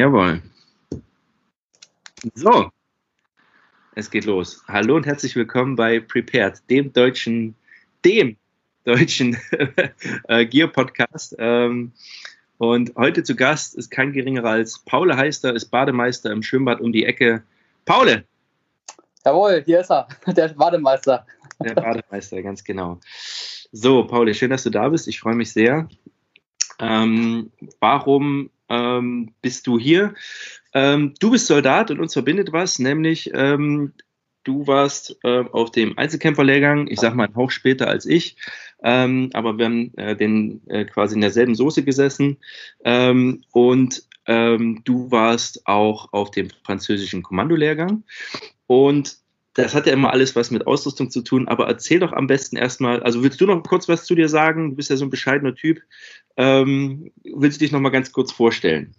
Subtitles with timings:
[0.00, 0.40] Jawohl.
[2.32, 2.70] So,
[3.94, 4.64] es geht los.
[4.66, 7.54] Hallo und herzlich willkommen bei Prepared, dem deutschen,
[8.02, 8.38] dem
[8.84, 9.36] deutschen
[10.28, 11.36] äh, Gear-Podcast.
[11.38, 11.92] Ähm,
[12.56, 16.94] und heute zu Gast ist kein geringerer als Paul Heister, ist Bademeister im Schwimmbad um
[16.94, 17.42] die Ecke.
[17.84, 18.24] Paul!
[19.26, 21.26] Jawohl, hier ist er, der Bademeister.
[21.62, 23.00] Der Bademeister, ganz genau.
[23.70, 25.08] So, Paul, schön, dass du da bist.
[25.08, 25.90] Ich freue mich sehr.
[26.78, 30.14] Ähm, warum ähm, bist du hier?
[30.72, 33.92] Ähm, du bist Soldat und uns verbindet was, nämlich ähm,
[34.44, 38.36] du warst äh, auf dem Einzelkämpferlehrgang, ich sag mal ein Hauch später als ich,
[38.82, 42.38] ähm, aber wir haben äh, den äh, quasi in derselben Soße gesessen.
[42.84, 48.04] Ähm, und du warst auch auf dem französischen Kommandolehrgang.
[48.68, 49.16] Und
[49.62, 52.56] das hat ja immer alles was mit Ausrüstung zu tun, aber erzähl doch am besten
[52.56, 54.70] erstmal, also willst du noch kurz was zu dir sagen?
[54.70, 55.80] Du bist ja so ein bescheidener Typ.
[56.36, 58.94] Ähm, willst du dich noch mal ganz kurz vorstellen?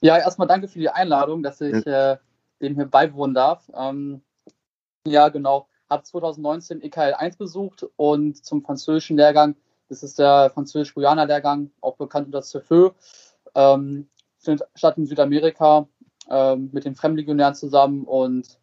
[0.00, 2.16] Ja, erstmal danke für die Einladung, dass ich äh,
[2.60, 3.70] dem hier beiwohnen darf.
[3.74, 4.22] Ähm,
[5.06, 5.68] ja, genau.
[5.88, 9.56] Habe 2019 EKL 1 besucht und zum französischen Lehrgang,
[9.88, 12.90] das ist der französisch-Guyana-Lehrgang, auch bekannt unter CFÖ,
[13.54, 15.88] ähm, findet statt in Südamerika
[16.28, 18.58] ähm, mit den Fremdlegionären zusammen und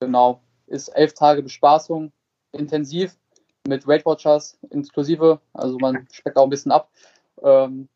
[0.00, 2.12] genau, ist elf Tage Bespaßung,
[2.52, 3.16] intensiv
[3.66, 5.40] mit Weight Watchers inklusive.
[5.52, 6.90] Also man speckt auch ein bisschen ab.
[7.42, 7.88] Ähm,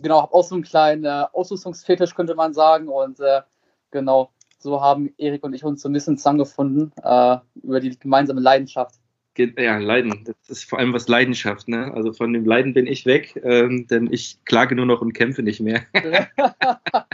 [0.00, 2.88] genau, habe auch so einen kleinen äh, Ausrüstungsfetisch, könnte man sagen.
[2.88, 3.42] Und äh,
[3.90, 8.40] genau, so haben Erik und ich uns so ein bisschen zusammengefunden äh, über die gemeinsame
[8.40, 8.96] Leidenschaft.
[9.38, 10.24] Ja, Leiden.
[10.24, 11.68] Das ist vor allem was Leidenschaft.
[11.68, 11.92] Ne?
[11.92, 15.42] Also von dem Leiden bin ich weg, ähm, denn ich klage nur noch und kämpfe
[15.42, 15.82] nicht mehr.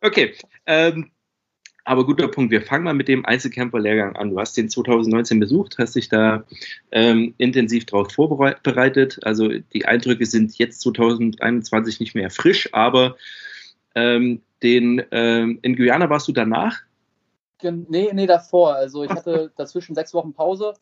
[0.00, 0.34] okay.
[0.66, 1.10] Ähm,
[1.88, 2.50] aber guter Punkt.
[2.50, 4.30] Wir fangen mal mit dem Einzelkämpfer-Lehrgang an.
[4.30, 6.44] Du hast den 2019 besucht, hast dich da
[6.92, 9.18] ähm, intensiv darauf vorbereitet.
[9.22, 13.16] Also die Eindrücke sind jetzt 2021 nicht mehr frisch, aber
[13.94, 16.76] ähm, den, ähm, in Guyana warst du danach?
[17.62, 18.74] Nee, nee, davor.
[18.74, 20.74] Also ich hatte dazwischen sechs Wochen Pause.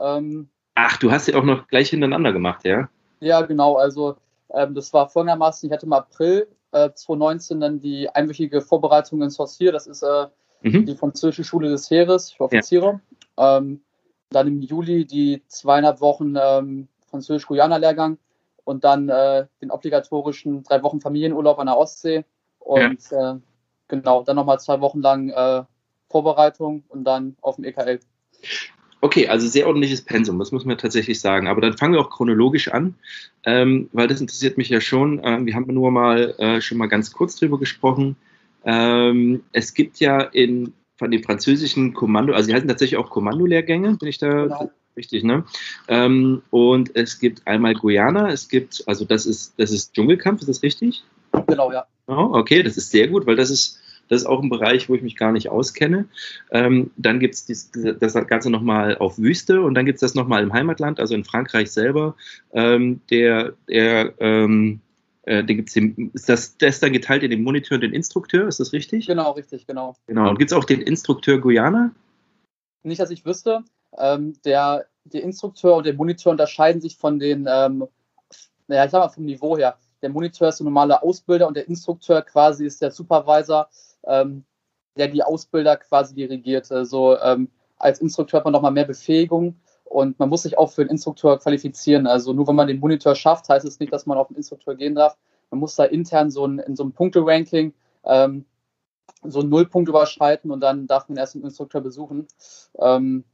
[0.00, 2.88] Ähm, Ach, du hast ja auch noch gleich hintereinander gemacht, ja?
[3.18, 3.74] Ja, genau.
[3.76, 4.16] Also
[4.54, 9.30] ähm, das war folgendermaßen, ich hatte im April äh, 2019 dann die einwöchige Vorbereitung in
[9.30, 9.72] Sorcier.
[9.72, 10.26] Das ist äh,
[10.62, 10.86] mhm.
[10.86, 13.00] die französische Schule des Heeres für Offiziere.
[13.38, 13.58] Ja.
[13.58, 13.82] Ähm,
[14.30, 18.18] dann im Juli die zweieinhalb Wochen ähm, Französisch-Guyana-Lehrgang
[18.64, 22.24] und dann äh, den obligatorischen drei Wochen Familienurlaub an der Ostsee
[22.58, 23.34] und ja.
[23.34, 23.38] äh,
[23.88, 25.64] genau, dann nochmal zwei Wochen lang äh,
[26.08, 28.00] Vorbereitung und dann auf dem EKL.
[29.00, 31.48] Okay, also sehr ordentliches Pensum, das muss man tatsächlich sagen.
[31.48, 32.94] Aber dann fangen wir auch chronologisch an,
[33.44, 35.18] ähm, weil das interessiert mich ja schon.
[35.24, 38.16] Äh, wir haben nur mal äh, schon mal ganz kurz drüber gesprochen.
[38.64, 43.96] Ähm, es gibt ja in, von den französischen Kommando, also die heißen tatsächlich auch Kommandolehrgänge,
[43.96, 44.70] bin ich da genau.
[44.96, 45.44] richtig, ne?
[45.88, 50.48] Ähm, und es gibt einmal Guyana, es gibt, also das ist, das ist Dschungelkampf, ist
[50.48, 51.02] das richtig?
[51.46, 51.86] Genau, ja.
[52.06, 54.94] Oh, okay, das ist sehr gut, weil das ist, das ist auch ein Bereich, wo
[54.94, 56.06] ich mich gar nicht auskenne.
[56.50, 60.42] Ähm, dann gibt es das Ganze nochmal auf Wüste und dann gibt es das nochmal
[60.42, 62.16] im Heimatland, also in Frankreich selber.
[62.52, 64.80] Ähm, der der ähm,
[65.22, 68.48] äh, den gibt's den, ist das, das dann geteilt in den Monitor und den Instrukteur,
[68.48, 69.06] ist das richtig?
[69.06, 69.94] Genau, richtig, genau.
[70.06, 70.28] Genau.
[70.30, 71.92] Und gibt es auch den Instrukteur Guyana?
[72.82, 73.62] Nicht, dass ich wüsste.
[73.98, 77.86] Ähm, der, der Instrukteur und der Monitor unterscheiden sich von den, ähm,
[78.66, 79.78] naja, ich sag mal vom Niveau her.
[80.02, 83.68] Der Monitor ist ein normaler Ausbilder und der Instrukteur quasi ist der Supervisor,
[84.04, 84.44] ähm,
[84.96, 86.72] der die Ausbilder quasi dirigiert.
[86.72, 89.60] Also ähm, als Instrukteur hat man nochmal mehr Befähigung
[89.92, 92.06] und man muss sich auch für einen Instrukteur qualifizieren.
[92.06, 94.74] Also nur wenn man den Monitor schafft, heißt es nicht, dass man auf den Instrukteur
[94.74, 95.18] gehen darf.
[95.50, 98.46] Man muss da intern so ein, in so einem Punkte-Ranking ähm,
[99.22, 102.26] so einen Nullpunkt überschreiten und dann darf man erst einen Instrukteur besuchen.
[102.78, 103.24] Ähm,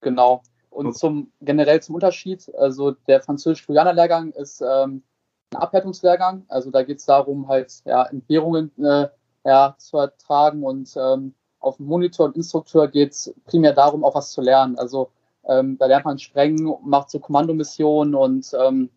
[0.00, 0.42] genau.
[0.68, 5.04] Und zum generell zum Unterschied, also der französisch-Guyana-Lehrgang ist ähm,
[5.52, 6.44] ein Abhärtungslehrgang.
[6.48, 9.08] Also da geht es darum, halt ja, Entbehrungen äh,
[9.44, 14.16] ja, zu ertragen und ähm, auf dem Monitor und Instrukteur geht es primär darum, auch
[14.16, 14.76] was zu lernen.
[14.76, 15.10] Also
[15.48, 18.90] ähm, da lernt man Sprengen, macht so Kommandomissionen und ähm,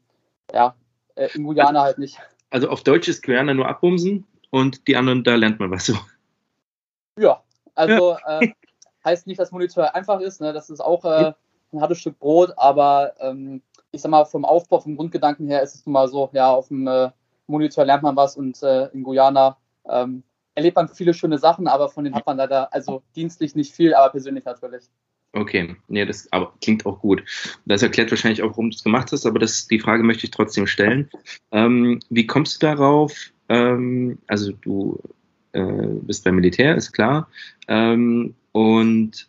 [0.54, 0.76] ja,
[1.16, 2.20] äh, in Guyana halt nicht.
[2.50, 5.94] Also auf Deutsch ist Guyana nur abbumsen und die anderen, da lernt man was so.
[7.20, 7.44] Ja,
[7.76, 8.42] also ja.
[8.42, 8.54] Äh,
[9.06, 10.54] heißt nicht, dass Monitor einfach ist, ne?
[10.54, 11.34] das ist auch äh,
[11.72, 13.62] ein hartes Stück Brot, aber ähm,
[13.92, 16.68] ich sag mal, vom Aufbau, vom Grundgedanken her ist es nun mal so, ja, auf
[16.68, 17.10] dem äh,
[17.48, 19.58] Monitor lernt man was und äh, in Guyana
[19.88, 20.24] ähm,
[20.56, 23.94] erlebt man viele schöne Sachen, aber von denen hat man leider, also dienstlich nicht viel,
[23.94, 24.86] aber persönlich natürlich.
[25.34, 27.24] Okay, nee, das aber klingt auch gut.
[27.66, 30.32] Das erklärt wahrscheinlich auch, warum du es gemacht hast, aber das, die Frage möchte ich
[30.32, 31.10] trotzdem stellen.
[31.52, 33.32] Ähm, wie kommst du darauf?
[33.50, 35.00] Ähm, also du
[35.54, 37.30] äh, bist beim Militär, ist klar.
[37.68, 39.28] Ähm, und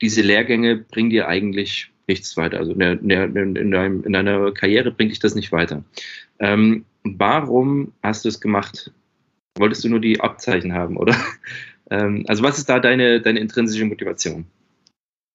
[0.00, 2.58] diese Lehrgänge bringen dir eigentlich nichts weiter.
[2.58, 5.84] Also in, der, in, in, deinem, in deiner Karriere bringt dich das nicht weiter.
[6.38, 8.90] Ähm, warum hast du es gemacht,
[9.56, 11.16] Wolltest du nur die Abzeichen haben, oder?
[11.90, 14.46] Ähm, also was ist da deine, deine intrinsische Motivation?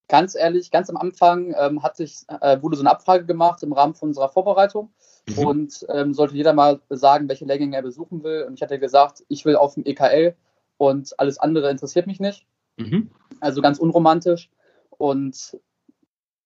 [0.10, 3.74] Ganz ehrlich, ganz am Anfang ähm, hat sich, äh, wurde so eine Abfrage gemacht im
[3.74, 4.92] Rahmen von unserer Vorbereitung
[5.28, 5.46] mhm.
[5.46, 8.44] und ähm, sollte jeder mal sagen, welche Lehrgänge er besuchen will.
[8.48, 10.36] Und ich hatte gesagt, ich will auf dem EKL
[10.78, 12.48] und alles andere interessiert mich nicht.
[12.78, 13.12] Mhm.
[13.40, 14.50] Also ganz unromantisch.
[14.90, 15.60] Und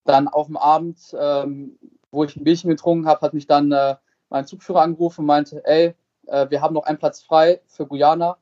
[0.03, 1.79] dann auf dem Abend, ähm,
[2.11, 3.95] wo ich ein Bierchen getrunken habe, hat mich dann äh,
[4.29, 5.95] mein Zugführer angerufen und meinte, ey,
[6.27, 8.37] äh, wir haben noch einen Platz frei für Guyana.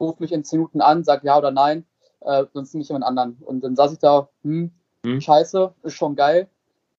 [0.00, 1.84] Ruf mich in zehn Minuten an, sag ja oder nein,
[2.20, 3.36] äh, sonst ich jemand anderen.
[3.44, 4.70] Und dann saß ich da, hm,
[5.04, 5.20] hm.
[5.20, 6.48] scheiße, ist schon geil.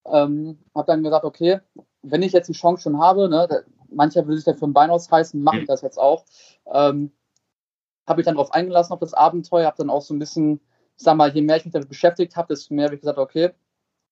[0.06, 1.60] Ähm, hab dann gesagt, okay,
[2.02, 5.42] wenn ich jetzt die Chance schon habe, ne, mancher will sich dafür ein Bein ausreißen,
[5.42, 6.26] mache ich das jetzt auch.
[6.72, 7.12] Ähm,
[8.08, 10.62] habe ich dann darauf eingelassen auf das Abenteuer, habe dann auch so ein bisschen,
[10.98, 13.20] ich sag mal, je mehr ich mich damit beschäftigt habe, desto mehr habe ich gesagt,
[13.20, 13.52] okay,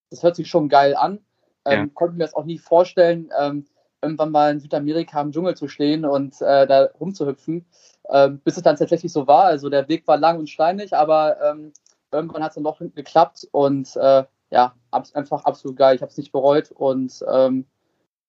[0.10, 1.20] das hört sich schon geil an.
[1.66, 1.88] Ähm, ja.
[1.94, 3.66] Konnte mir das auch nie vorstellen, ähm,
[4.02, 7.66] irgendwann mal in Südamerika im Dschungel zu stehen und äh, da rumzuhüpfen,
[8.10, 9.46] ähm, bis es dann tatsächlich so war.
[9.46, 11.74] Also der Weg war lang und steinig, aber ähm,
[12.12, 15.96] irgendwann hat es dann doch geklappt und äh, ja, einfach absolut geil.
[15.96, 17.66] Ich habe es nicht bereut und ähm,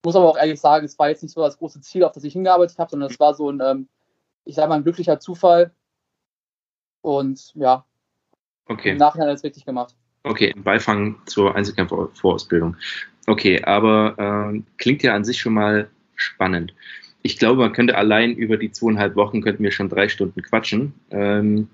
[0.04, 2.24] muss aber auch ehrlich sagen, es war jetzt nicht so das große Ziel, auf das
[2.24, 3.88] ich hingearbeitet habe, sondern es war so ein, ähm,
[4.44, 5.72] ich sage mal, ein glücklicher Zufall
[7.02, 7.84] und ja,
[8.66, 8.90] okay.
[8.90, 9.94] im Nachhinein alles richtig gemacht.
[10.24, 12.76] Okay, im Beifang zur Einzelkämpfer-Vorausbildung.
[13.28, 16.72] Okay, aber äh, klingt ja an sich schon mal spannend.
[17.20, 20.94] Ich glaube, man könnte allein über die zweieinhalb Wochen könnten wir schon drei Stunden quatschen.
[21.10, 21.68] Ähm,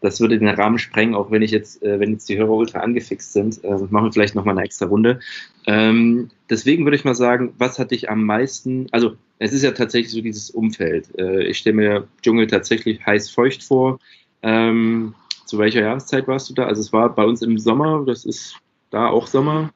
[0.00, 2.78] das würde den Rahmen sprengen, auch wenn ich jetzt, äh, wenn jetzt die Hörer ultra
[2.78, 5.20] angefixt sind, äh, machen wir vielleicht nochmal eine extra Runde.
[5.66, 9.72] Ähm, deswegen würde ich mal sagen, was hat dich am meisten, also es ist ja
[9.72, 11.10] tatsächlich so dieses Umfeld.
[11.18, 13.98] Äh, ich stelle mir Dschungel tatsächlich heiß feucht vor.
[14.42, 15.14] Ähm,
[15.44, 16.64] zu welcher Jahreszeit warst du da?
[16.64, 18.56] Also es war bei uns im Sommer, das ist
[18.88, 19.70] da auch Sommer.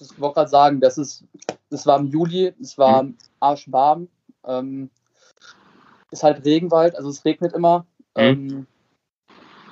[0.00, 1.24] Ich wollte gerade sagen, das ist,
[1.70, 3.16] das war im Juli, es war mhm.
[3.40, 4.08] arschwarm.
[4.44, 4.90] Ähm,
[6.10, 7.86] ist halt Regenwald, also es regnet immer.
[8.16, 8.22] Mhm.
[8.22, 8.66] Ähm,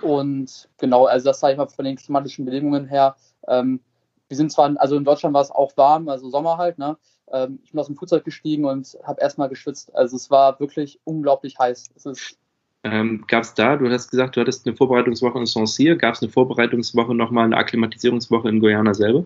[0.02, 3.16] und genau, also das sage ich mal von den klimatischen Bedingungen her.
[3.48, 3.80] Ähm,
[4.28, 6.96] wir sind zwar, also in Deutschland war es auch warm, also Sommer halt, ne?
[7.32, 9.94] Ähm, ich bin aus dem Flugzeug gestiegen und habe erstmal geschwitzt.
[9.94, 11.90] Also es war wirklich unglaublich heiß.
[11.94, 12.36] Es
[12.82, 16.22] ähm, gab es da, du hast gesagt, du hattest eine Vorbereitungswoche in Saint-Cyr, gab es
[16.22, 19.24] eine Vorbereitungswoche nochmal, eine Akklimatisierungswoche in Guyana selber?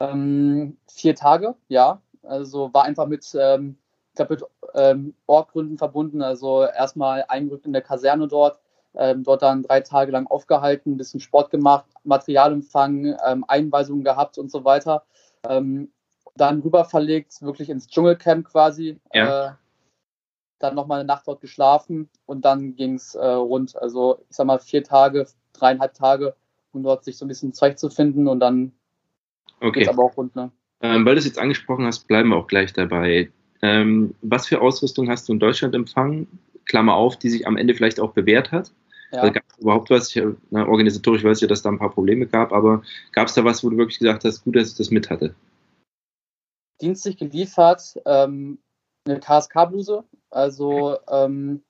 [0.00, 2.00] Ähm, vier Tage, ja.
[2.22, 3.78] Also war einfach mit, ähm,
[4.10, 6.22] ich glaube, mit ähm, Ortgründen verbunden.
[6.22, 8.60] Also erstmal eingerückt in der Kaserne dort,
[8.94, 14.38] ähm, dort dann drei Tage lang aufgehalten, ein bisschen Sport gemacht, Materialempfang, ähm, Einweisungen gehabt
[14.38, 15.04] und so weiter.
[15.48, 15.92] Ähm,
[16.36, 19.00] dann rüber verlegt, wirklich ins Dschungelcamp quasi.
[19.12, 19.48] Ja.
[19.48, 19.52] Äh,
[20.60, 23.76] dann nochmal eine Nacht dort geschlafen und dann ging es äh, rund.
[23.76, 26.34] Also ich sag mal vier Tage, dreieinhalb Tage,
[26.72, 28.72] um dort sich so ein bisschen zurechtzufinden und dann
[29.60, 29.80] okay.
[29.80, 30.34] geht aber auch rund.
[30.36, 30.50] Ne?
[30.80, 33.30] Ähm, weil du es jetzt angesprochen hast, bleiben wir auch gleich dabei.
[33.62, 36.26] Ähm, was für Ausrüstung hast du in Deutschland empfangen?
[36.64, 38.72] Klammer auf, die sich am Ende vielleicht auch bewährt hat.
[39.10, 39.20] Ja.
[39.20, 40.14] Also gab es überhaupt was?
[40.14, 42.82] Ich, na, organisatorisch weiß ich ja, dass da ein paar Probleme gab, aber
[43.12, 45.34] gab es da was, wo du wirklich gesagt hast, gut, dass ich das mit hatte?
[46.80, 48.58] Dienstlich geliefert, ähm,
[49.06, 51.62] eine KSK-Bluse, also ähm,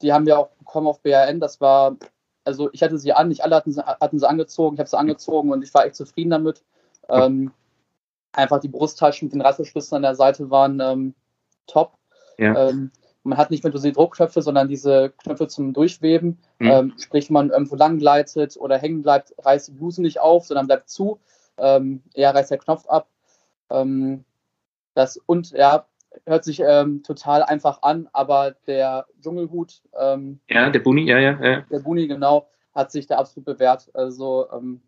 [0.00, 1.40] die haben wir auch bekommen auf BRN.
[1.40, 1.96] Das war,
[2.44, 4.98] also ich hatte sie an, nicht alle hatten sie, hatten sie angezogen, ich habe sie
[4.98, 6.62] angezogen und ich war echt zufrieden damit.
[7.12, 7.52] Ähm,
[8.32, 11.14] einfach die Brusttaschen mit den Reißverschlüssen an der Seite waren ähm,
[11.66, 11.92] top.
[12.38, 12.68] Ja.
[12.68, 12.90] Ähm,
[13.22, 16.38] man hat nicht mehr diese Druckknöpfe, sondern diese Knöpfe zum Durchweben.
[16.58, 16.70] Mhm.
[16.70, 20.46] Ähm, sprich, wenn man irgendwo lang gleitet oder hängen bleibt, reißt die Bluse nicht auf,
[20.46, 21.20] sondern bleibt zu.
[21.58, 23.08] Ähm, eher reißt der Knopf ab.
[23.68, 24.24] Ähm,
[24.94, 25.86] das, und ja,
[26.26, 31.38] hört sich ähm, total einfach an, aber der Dschungelhut, ähm, ja, der Buni, ja, ja,
[31.42, 31.60] ja.
[31.70, 33.90] Der Buni, genau, hat sich da absolut bewährt.
[33.94, 34.82] Also ähm,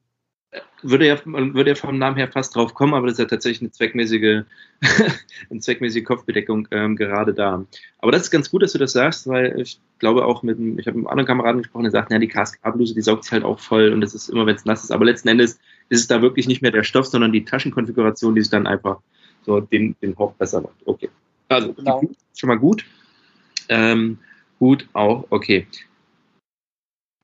[0.83, 3.63] würde ja, würde ja vom Namen her fast drauf kommen, aber das ist ja tatsächlich
[3.63, 4.43] eine zweckmäßige,
[5.51, 7.65] eine zweckmäßige Kopfbedeckung ähm, gerade da.
[7.99, 10.87] Aber das ist ganz gut, dass du das sagst, weil ich glaube auch mit, ich
[10.87, 13.45] habe mit einem anderen Kameraden gesprochen, der sagt, ja, die KSK-Bluse, die saugt sich halt
[13.45, 14.91] auch voll und das ist immer, wenn es nass ist.
[14.91, 18.43] Aber letzten Endes ist es da wirklich nicht mehr der Stoff, sondern die Taschenkonfiguration, die
[18.43, 18.99] sich dann einfach
[19.45, 20.75] so den, den Hauch besser macht.
[20.85, 21.09] Okay.
[21.49, 22.03] Also genau.
[22.37, 22.85] schon mal gut.
[23.69, 24.19] Ähm,
[24.59, 25.67] gut auch, okay.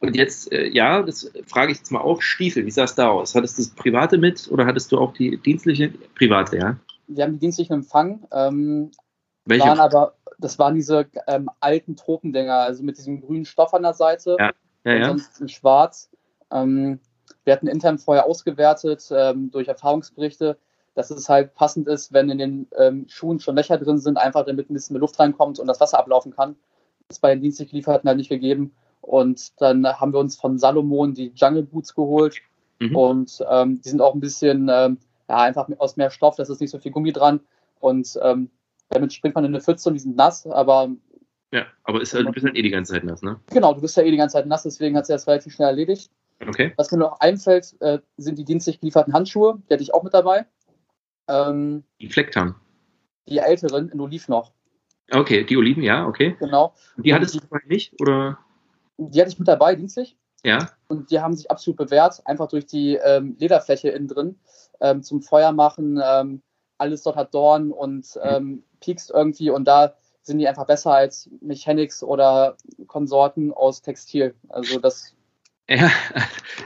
[0.00, 3.08] Und jetzt, äh, ja, das frage ich jetzt mal auch, Stiefel, wie sah es da
[3.08, 3.34] aus?
[3.34, 5.92] Hattest du das private mit oder hattest du auch die dienstliche?
[6.14, 6.76] Private, ja?
[7.08, 8.26] Wir haben die dienstlichen empfangen.
[8.32, 8.90] Ähm,
[9.44, 9.66] Welche?
[9.66, 13.94] Waren aber, das waren diese ähm, alten Tropendinger, also mit diesem grünen Stoff an der
[13.94, 14.36] Seite.
[14.38, 14.52] Ja,
[14.84, 15.04] ja, ja.
[15.06, 16.10] Sonst in schwarz.
[16.52, 17.00] Ähm,
[17.44, 20.58] wir hatten intern vorher ausgewertet ähm, durch Erfahrungsberichte
[20.98, 24.44] dass es halt passend ist, wenn in den ähm, Schuhen schon Löcher drin sind, einfach
[24.44, 26.56] damit ein bisschen mehr Luft reinkommt und das Wasser ablaufen kann.
[27.06, 28.74] Das ist bei den dienstlich Lieferten halt nicht gegeben.
[29.08, 32.36] Und dann haben wir uns von Salomon die Jungle Boots geholt.
[32.78, 32.94] Mhm.
[32.94, 34.98] Und ähm, die sind auch ein bisschen, ähm,
[35.30, 37.40] ja, einfach aus mehr Stoff, da ist nicht so viel Gummi dran.
[37.80, 38.50] Und ähm,
[38.90, 40.90] damit springt man in eine Pfütze und die sind nass, aber
[41.52, 43.40] Ja, aber ist, du bist halt eh die ganze Zeit nass, ne?
[43.50, 45.68] Genau, du bist ja eh die ganze Zeit nass, deswegen hat es das relativ schnell
[45.68, 46.10] erledigt.
[46.46, 46.74] Okay.
[46.76, 49.60] Was mir noch einfällt, äh, sind die dienstlich gelieferten Handschuhe.
[49.68, 50.46] Die hatte ich auch mit dabei.
[51.28, 52.54] Ähm, die Flecktarn.
[53.26, 54.52] Die älteren in Oliv noch.
[55.10, 56.36] Okay, die Oliven, ja, okay.
[56.38, 56.74] Genau.
[56.96, 58.38] Und die hattest du vorher nicht, oder?
[58.98, 60.16] Die hatte ich mit dabei, dienstlich.
[60.44, 60.70] Ja.
[60.88, 64.38] Und die haben sich absolut bewährt, einfach durch die ähm, Lederfläche innen drin.
[64.80, 66.42] Ähm, zum Feuer machen, ähm,
[66.78, 71.28] alles dort hat Dorn und ähm, piekst irgendwie und da sind die einfach besser als
[71.40, 74.34] Mechanics oder Konsorten aus Textil.
[74.48, 75.14] Also das.
[75.70, 75.90] Ja,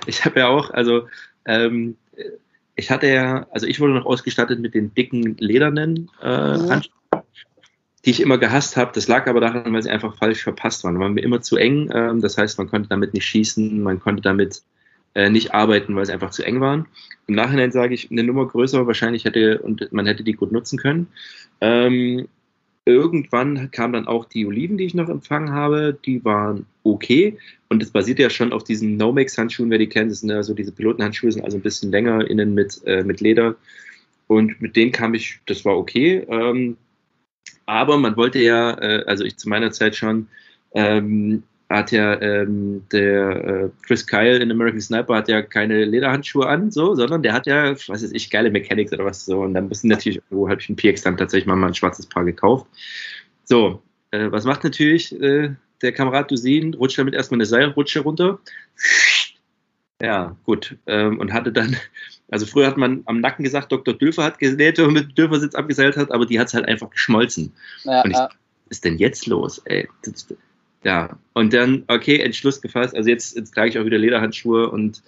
[0.07, 1.09] ich habe ja auch, also
[1.45, 1.97] ähm,
[2.77, 6.71] ich hatte ja, also ich wurde noch ausgestattet mit den dicken ledernen äh, mhm.
[6.71, 7.02] Handschuhen,
[8.05, 8.93] die ich immer gehasst habe.
[8.95, 10.99] Das lag aber daran, weil sie einfach falsch verpasst waren.
[10.99, 11.91] Waren mir immer zu eng.
[11.95, 14.63] Ähm, das heißt, man konnte damit nicht schießen, man konnte damit
[15.15, 16.87] äh, nicht arbeiten, weil sie einfach zu eng waren.
[17.27, 20.79] Im Nachhinein sage ich, eine Nummer größer wahrscheinlich hätte und man hätte die gut nutzen
[20.79, 21.07] können.
[21.61, 22.27] Ähm,
[22.85, 27.39] irgendwann kamen dann auch die Oliven, die ich noch empfangen habe, die waren okay.
[27.69, 30.11] Und das basiert ja schon auf diesen Nomex-Handschuhen, wer die kennt.
[30.11, 33.21] Das sind ja so diese Pilotenhandschuhe, sind also ein bisschen länger, innen mit, äh, mit
[33.21, 33.55] Leder.
[34.27, 36.27] Und mit denen kam ich, das war okay.
[36.29, 36.77] Ähm,
[37.67, 40.29] aber man wollte ja, äh, also ich zu meiner Zeit schon,
[40.75, 41.43] ähm,
[41.73, 46.71] hat ja ähm, der äh, Chris Kyle in American Sniper hat ja keine Lederhandschuhe an,
[46.71, 49.41] so, sondern der hat ja, was weiß ich, geile Mechanics oder was so.
[49.41, 52.07] Und dann müssen natürlich, wo habe ich ein PX dann tatsächlich mal, mal ein schwarzes
[52.07, 52.67] Paar gekauft.
[53.45, 55.51] So, äh, was macht natürlich äh,
[55.81, 56.75] der Kamerad Dusin?
[56.75, 58.39] Rutscht damit erstmal eine Seilrutsche runter.
[60.01, 60.77] Ja, gut.
[60.87, 61.77] Ähm, und hatte dann,
[62.33, 63.93] also früher hat man am Nacken gesagt, Dr.
[63.93, 67.53] Dülfer hat genäht und mit Dülfersitz abgeseilt hat, aber die hat es halt einfach geschmolzen.
[67.85, 68.25] Ja, und ich, ja.
[68.25, 69.87] was ist denn jetzt los, ey?
[70.83, 72.97] Ja, und dann, okay, Entschluss gefasst.
[72.97, 75.03] Also jetzt, jetzt trage ich auch wieder Lederhandschuhe und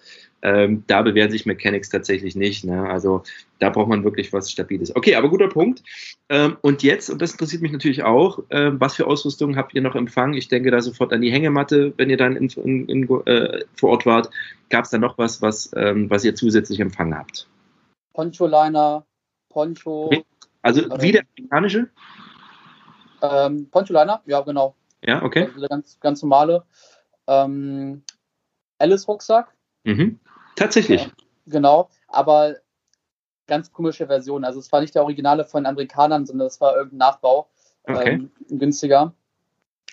[0.44, 2.64] ähm, da bewähren sich Mechanics tatsächlich nicht.
[2.64, 2.86] Ne?
[2.86, 3.22] Also
[3.58, 4.94] da braucht man wirklich was Stabiles.
[4.94, 5.82] Okay, aber guter Punkt.
[6.28, 9.80] Ähm, und jetzt, und das interessiert mich natürlich auch, ähm, was für Ausrüstung habt ihr
[9.80, 10.34] noch empfangen?
[10.34, 13.90] Ich denke da sofort an die Hängematte, wenn ihr dann in, in, in, äh, vor
[13.90, 14.30] Ort wart.
[14.68, 17.48] Gab es da noch was, was, ähm, was ihr zusätzlich empfangen habt?
[18.12, 19.06] Poncho-Liner,
[19.48, 20.10] Poncho.
[20.60, 21.88] Also wie der amerikanische?
[23.22, 24.74] Ähm, Poncho-Liner, ja, genau.
[25.02, 25.48] Ja, okay.
[25.54, 26.64] Also ganz, ganz normale
[27.28, 28.02] ähm,
[28.78, 29.54] Alice-Rucksack.
[29.84, 30.18] Mhm.
[30.56, 31.02] Tatsächlich.
[31.02, 31.10] Ja,
[31.46, 32.56] genau, aber
[33.46, 34.44] ganz komische Version.
[34.44, 37.48] Also es war nicht der Originale von Amerikanern, sondern es war irgendein Nachbau.
[37.84, 38.12] Okay.
[38.12, 39.14] Ähm, günstiger.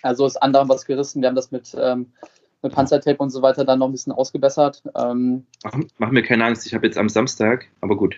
[0.02, 1.22] Also ist anderem was gerissen.
[1.22, 2.12] Wir haben das mit, ähm,
[2.62, 4.82] mit Panzertape und so weiter dann noch ein bisschen ausgebessert.
[4.96, 8.16] Ähm, mach, mach, mir keine Angst, ich habe jetzt am Samstag, aber gut.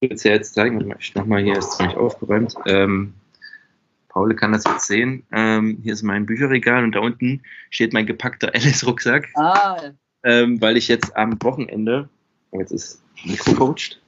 [0.00, 0.94] Ich will es ja jetzt zeigen.
[0.98, 2.54] Ich mach mal hier, ist ziemlich aufgeräumt.
[2.66, 3.14] Ähm,
[4.08, 5.26] Paul kann das jetzt sehen.
[5.32, 9.28] Ähm, hier ist mein Bücherregal und da unten steht mein gepackter Alice-Rucksack.
[9.34, 9.92] Ah.
[10.26, 12.08] Ähm, weil ich jetzt am Wochenende,
[12.50, 14.02] oh, jetzt ist Mikro coacht.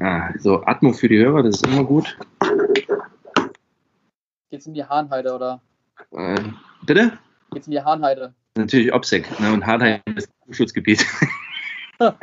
[0.00, 2.18] Ah, so, Atmo für die Hörer, das ist immer gut.
[4.50, 5.60] Geht's in die Hahnheide oder?
[6.10, 6.42] Äh,
[6.84, 7.16] bitte?
[7.52, 8.34] Geht's in die Hahnheide?
[8.56, 9.52] Natürlich Obsec, ne?
[9.52, 11.06] und Hahnheide ist Schutzgebiet.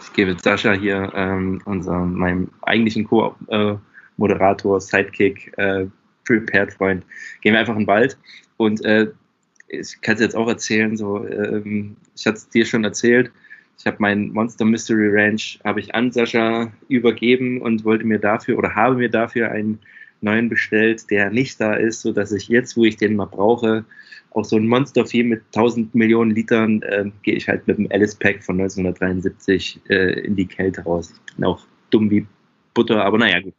[0.00, 3.76] ich gebe Sascha hier ähm, unser, meinem eigentlichen Co- äh,
[4.80, 5.86] Sidekick, äh,
[6.24, 7.04] Prepared-Freund,
[7.42, 8.16] gehen wir einfach in den Wald.
[8.56, 9.10] Und äh,
[9.70, 13.30] ich kann es jetzt auch erzählen, so, ähm, ich hatte es dir schon erzählt,
[13.78, 18.58] ich habe meinen Monster Mystery Ranch habe ich an Sascha übergeben und wollte mir dafür
[18.58, 19.78] oder habe mir dafür einen
[20.20, 23.84] neuen bestellt, der nicht da ist, so dass ich jetzt, wo ich den mal brauche,
[24.32, 27.88] auch so ein Monster Vieh mit 1000 Millionen Litern, äh, gehe ich halt mit dem
[27.90, 31.14] Alice Pack von 1973 äh, in die Kälte raus.
[31.28, 32.26] Ich bin auch dumm wie
[32.74, 33.54] Butter, aber naja, gut.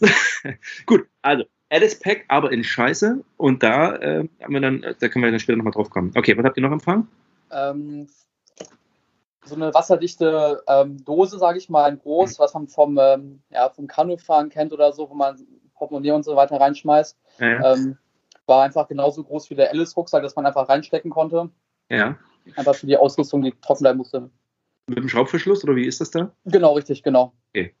[0.86, 3.24] gut, also Alice Pack, aber in Scheiße.
[3.36, 6.12] Und da äh, haben wir dann, da können wir dann später nochmal drauf kommen.
[6.16, 7.08] Okay, was habt ihr noch empfangen?
[7.50, 8.06] Ähm,
[9.44, 13.86] so eine wasserdichte ähm, Dose, sage ich mal, groß, was man vom, ähm, ja, vom
[13.86, 15.36] Kanufahren kennt oder so, wo man
[15.74, 17.16] Portemonnaie und so weiter reinschmeißt.
[17.38, 17.74] Ja, ja.
[17.74, 17.98] Ähm,
[18.46, 21.50] war einfach genauso groß wie der Alice-Rucksack, dass man einfach reinstecken konnte.
[21.88, 22.18] Ja.
[22.56, 24.30] Einfach für die Ausrüstung, die trocken bleiben musste.
[24.86, 26.30] Mit dem Schraubverschluss oder wie ist das da?
[26.44, 27.32] Genau, richtig, genau.
[27.50, 27.74] Okay.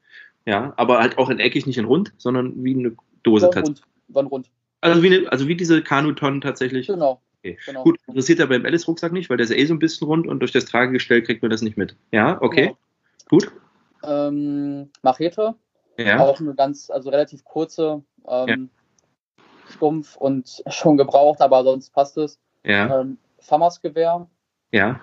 [0.46, 3.82] Ja, aber halt auch in eckig, nicht in rund, sondern wie eine Dose tatsächlich.
[4.14, 4.50] Rund, rund.
[4.80, 6.86] Also wie, eine, also wie diese Kanutonnen tatsächlich.
[6.86, 7.20] Genau.
[7.38, 7.58] Okay.
[7.66, 7.82] genau.
[7.82, 10.26] Gut, interessiert ja beim Alice-Rucksack nicht, weil der ist ja eh so ein bisschen rund
[10.26, 11.96] und durch das Tragegestell kriegt man das nicht mit.
[12.12, 12.66] Ja, okay.
[12.66, 12.78] Genau.
[13.28, 13.52] Gut.
[14.02, 15.54] Ähm, Machete.
[15.98, 16.20] Ja.
[16.20, 18.70] Auch eine ganz, also relativ kurze, ähm,
[19.38, 19.44] ja.
[19.70, 22.38] stumpf und schon gebraucht, aber sonst passt es.
[22.64, 23.00] Ja.
[23.00, 24.26] Ähm, Famas-Gewehr.
[24.72, 25.00] Ja.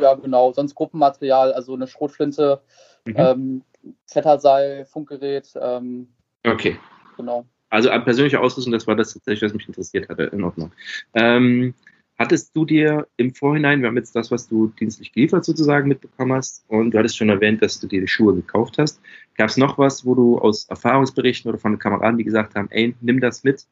[0.00, 0.52] Ja, genau.
[0.52, 2.60] Sonst Gruppenmaterial, also eine Schrotflinte,
[3.04, 3.14] mhm.
[3.16, 3.62] ähm,
[4.10, 5.52] Kletterseil, Funkgerät.
[5.60, 6.08] Ähm,
[6.52, 6.78] okay.
[7.16, 7.46] Genau.
[7.70, 10.24] Also an persönlicher Ausrüstung, das war das tatsächlich, was mich interessiert hatte.
[10.24, 10.72] In Ordnung.
[11.14, 11.74] Ähm,
[12.18, 16.32] Hattest du dir im Vorhinein, wir haben jetzt das, was du dienstlich geliefert sozusagen mitbekommen
[16.32, 19.00] hast, und du hattest schon erwähnt, dass du dir die Schuhe gekauft hast.
[19.36, 22.94] Gab es noch was, wo du aus Erfahrungsberichten oder von Kameraden, die gesagt haben, ey,
[23.02, 23.66] nimm das mit?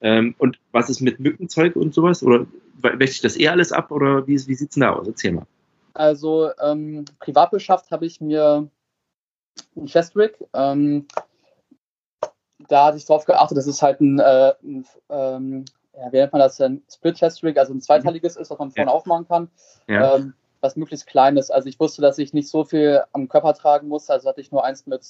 [0.00, 2.22] Ähm, und was ist mit Mückenzeug und sowas?
[2.22, 2.46] Oder
[2.80, 5.06] wäscht sich das eh alles ab oder wie, wie sieht es denn da aus?
[5.06, 5.46] Erzähl mal.
[5.92, 8.66] Also ähm, privat beschafft habe ich mir
[9.76, 10.38] einen Chestrig.
[10.54, 11.04] Ähm,
[12.70, 15.64] da hatte ich darauf geachtet, das ist halt ein, äh, ein ähm,
[15.96, 18.70] ja, wie nennt man das, ein Split Chest Rig, also ein zweiteiliges ist, was man
[18.70, 18.94] vorne ja.
[18.96, 19.50] aufmachen kann.
[19.88, 20.16] Ja.
[20.16, 21.50] Ähm, was möglichst klein ist.
[21.50, 24.52] Also ich wusste, dass ich nicht so viel am Körper tragen muss, also hatte ich
[24.52, 25.02] nur eins mit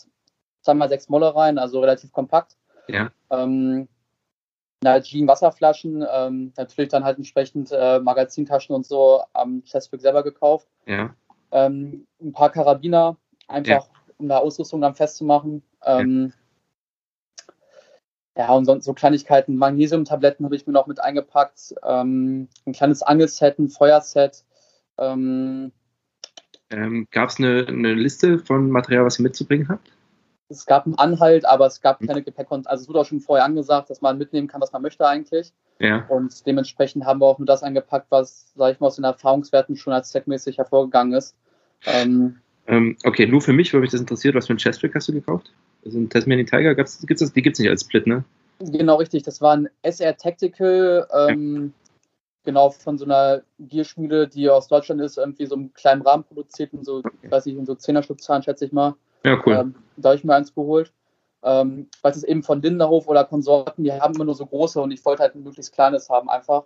[0.65, 2.57] 2x6 Molle rein, also relativ kompakt.
[2.89, 3.11] Ja.
[3.31, 3.89] Ähm,
[4.83, 10.23] na, Jean Wasserflaschen, ähm, natürlich dann halt entsprechend äh, Magazintaschen und so am Chestrig selber
[10.23, 10.69] gekauft.
[10.87, 11.15] Ja.
[11.51, 13.17] Ähm, ein paar Karabiner,
[13.49, 13.85] einfach ja.
[14.19, 15.63] um da Ausrüstung dann festzumachen.
[15.85, 16.33] Ähm,
[18.41, 23.03] ja, und so, so Kleinigkeiten, Magnesiumtabletten habe ich mir noch mit eingepackt, ähm, ein kleines
[23.03, 24.45] Angelset, ein Feuerset.
[24.97, 25.73] Ähm,
[26.71, 29.93] ähm, gab es eine, eine, Liste von Material, was ihr mitzubringen habt?
[30.49, 32.07] Es gab einen Anhalt, aber es gab hm.
[32.07, 32.71] keine Gepäckkontrolle.
[32.71, 35.53] Also es wurde auch schon vorher angesagt, dass man mitnehmen kann, was man möchte eigentlich.
[35.79, 36.07] Ja.
[36.09, 39.77] Und dementsprechend haben wir auch nur das eingepackt, was, sage ich mal, aus den Erfahrungswerten
[39.77, 41.37] schon als zweckmäßig hervorgegangen ist.
[41.85, 45.09] Ähm, ähm, okay, nur für mich, weil mich das interessiert, was für ein Chestrick hast
[45.09, 45.53] du gekauft?
[45.85, 48.25] Also ein Tasmanian Tiger, gibt's, gibt's das, die gibt es nicht als Split, ne?
[48.59, 49.23] Genau, richtig.
[49.23, 51.91] Das war ein SR Tactical, ähm, ja.
[52.45, 56.75] genau, von so einer Gierschmiede, die aus Deutschland ist, irgendwie so einen kleinen Rahmen produziert
[56.75, 57.31] und so, okay.
[57.31, 58.95] weiß ich, in so 10er Stück Zahlen, schätze ich mal.
[59.25, 59.55] Ja, cool.
[59.55, 60.93] Ähm, da habe ich mir eins geholt.
[61.43, 64.91] Ähm, weil es eben von Linderhof oder Konsorten, die haben immer nur so große und
[64.91, 66.65] ich wollte halt ein möglichst kleines haben, einfach.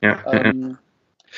[0.00, 0.78] Ja, ähm,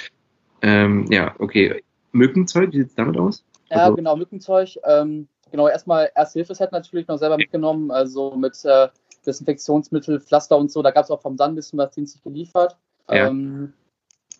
[0.62, 1.82] ähm, ja okay.
[2.12, 3.44] Mückenzeug, wie sieht es damit aus?
[3.68, 4.78] Ja, also, genau, Mückenzeug.
[4.84, 8.88] Ähm, genau, erstmal Erste-Hilfe-Set natürlich noch selber mitgenommen, also mit äh,
[9.26, 10.82] Desinfektionsmittel, Pflaster und so.
[10.82, 12.76] Da gab es auch vom Dann ein bisschen was dienstlich geliefert.
[13.10, 13.28] Ja.
[13.28, 13.72] Ähm,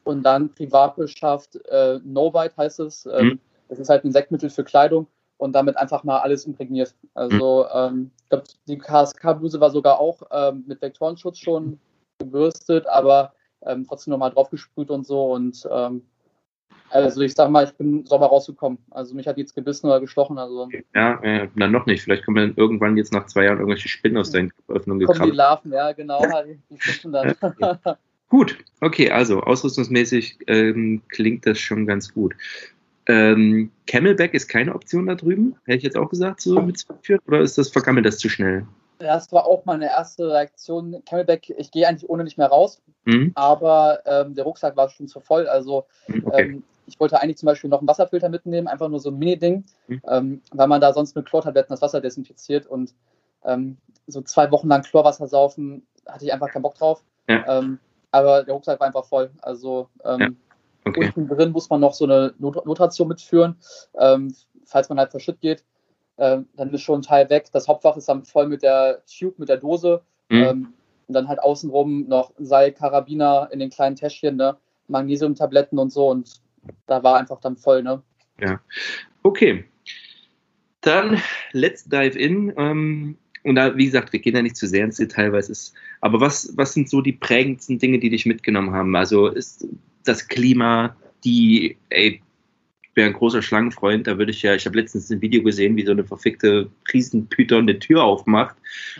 [0.05, 3.07] und dann privat beschafft, äh, No-Bite heißt es.
[3.07, 3.41] Ähm, mhm.
[3.69, 6.95] Das ist halt ein Insektmittel für Kleidung und damit einfach mal alles imprägniert.
[7.15, 7.71] Also mhm.
[7.75, 11.79] ähm, ich glaube, die KSK-Bluse war sogar auch ähm, mit Vektorenschutz schon
[12.19, 16.03] gebürstet, aber ähm, trotzdem nochmal draufgesprüht und so und ähm,
[16.91, 18.79] also ich sag mal, ich bin sauber rausgekommen.
[18.91, 20.39] Also mich hat jetzt gebissen oder gestochen.
[20.39, 20.69] Also.
[20.95, 22.03] Ja, äh, dann noch nicht.
[22.03, 25.21] Vielleicht kommen dann irgendwann jetzt nach zwei Jahren irgendwelche Spinnen aus deinen Öffnungen gekrabbelt.
[25.21, 26.23] Kommen die Larven, ja genau.
[26.71, 27.35] die fischen dann.
[28.29, 32.35] gut, okay, also ausrüstungsmäßig ähm, klingt das schon ganz gut.
[33.07, 37.41] Ähm, Camelback ist keine Option da drüben, hätte ich jetzt auch gesagt, so mitzuführen, oder
[37.41, 38.67] ist das vergammelt das zu schnell?
[38.99, 41.03] Das war auch meine erste Reaktion.
[41.05, 43.33] Camelback, ich gehe eigentlich ohne nicht mehr raus, mhm.
[43.35, 45.47] aber ähm, der Rucksack war schon zu voll.
[45.47, 46.43] Also mhm, okay.
[46.43, 49.65] ähm, ich wollte eigentlich zum Beispiel noch einen Wasserfilter mitnehmen, einfach nur so ein Mini-Ding,
[49.87, 50.03] mhm.
[50.09, 52.95] ähm, weil man da sonst mit Chlortabletten das Wasser desinfiziert und
[53.45, 57.05] ähm, so zwei Wochen lang Chlorwasser saufen, hatte ich einfach keinen Bock drauf.
[57.29, 57.59] Ja.
[57.59, 57.79] Ähm,
[58.11, 59.31] aber der Rucksack war einfach voll.
[59.43, 60.29] Also ähm, ja.
[60.87, 61.13] okay.
[61.15, 63.57] unten drin muss man noch so eine Not Notation mitführen,
[64.65, 65.63] falls man halt verschütt geht.
[66.19, 67.47] Äh, dann ist schon ein Teil weg.
[67.53, 70.03] Das Hauptfach ist dann voll mit der Tube, mit der Dose.
[70.29, 70.37] Mhm.
[70.37, 70.73] Ähm,
[71.07, 74.57] und dann halt außenrum noch Seil, Karabiner in den kleinen Täschchen, ne?
[74.89, 76.09] Magnesiumtabletten und so.
[76.09, 76.43] Und
[76.87, 78.03] da war einfach dann voll, ne?
[78.41, 78.61] Ja.
[79.23, 79.65] Okay.
[80.83, 81.21] Dann
[81.53, 82.53] let's dive in.
[82.57, 85.49] Ähm, und da, wie gesagt, wir gehen ja nicht zu sehr ins Detail, weil es
[85.49, 85.75] ist.
[86.01, 88.95] Aber was, was sind so die prägendsten Dinge, die dich mitgenommen haben?
[88.95, 89.67] Also ist
[90.05, 92.21] das Klima, die, ey,
[92.99, 95.87] bin ein großer Schlangenfreund, da würde ich ja, ich habe letztens ein Video gesehen, wie
[95.87, 98.57] so eine verfickte Riesenpython eine Tür aufmacht.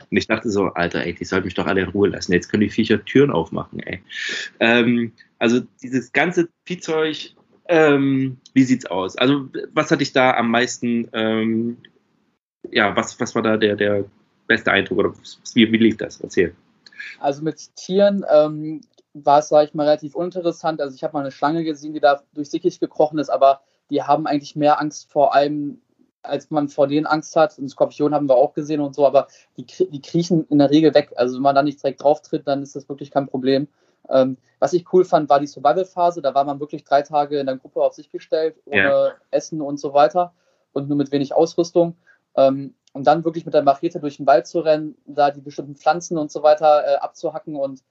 [0.09, 2.33] Und ich dachte so, Alter, ey, die sollten mich doch alle in Ruhe lassen.
[2.33, 4.01] Jetzt können die Viecher Türen aufmachen, ey.
[4.61, 7.35] Ähm, also dieses ganze Viehzeug
[7.67, 9.19] ähm, wie sieht's aus?
[9.19, 11.79] Also, was hatte ich da am meisten, ähm,
[12.71, 14.05] ja, was, was war da der, der
[14.47, 15.13] beste Eindruck oder
[15.55, 16.21] wie, wie lief das?
[16.21, 16.55] Erzähl.
[17.19, 18.81] Also mit Tieren ähm,
[19.13, 20.81] war es, sage ich mal, relativ uninteressant.
[20.81, 24.27] Also ich habe mal eine Schlange gesehen, die da Dickicht gekrochen ist, aber die haben
[24.27, 25.81] eigentlich mehr Angst vor einem,
[26.23, 27.59] als man vor denen Angst hat.
[27.59, 30.95] Und Skorpion haben wir auch gesehen und so, aber die, die kriechen in der Regel
[30.95, 31.13] weg.
[31.17, 33.69] Also wenn man da nicht direkt drauf tritt, dann ist das wirklich kein Problem.
[34.09, 36.23] Ähm, was ich cool fand, war die Survival-Phase.
[36.23, 39.13] Da war man wirklich drei Tage in der Gruppe auf sich gestellt, ohne ja.
[39.31, 40.33] Essen und so weiter
[40.73, 41.97] und nur mit wenig Ausrüstung.
[42.37, 45.77] Ähm, und dann wirklich mit der Machete durch den Wald zu rennen, da die bestimmten
[45.77, 47.83] Pflanzen und so weiter äh, abzuhacken und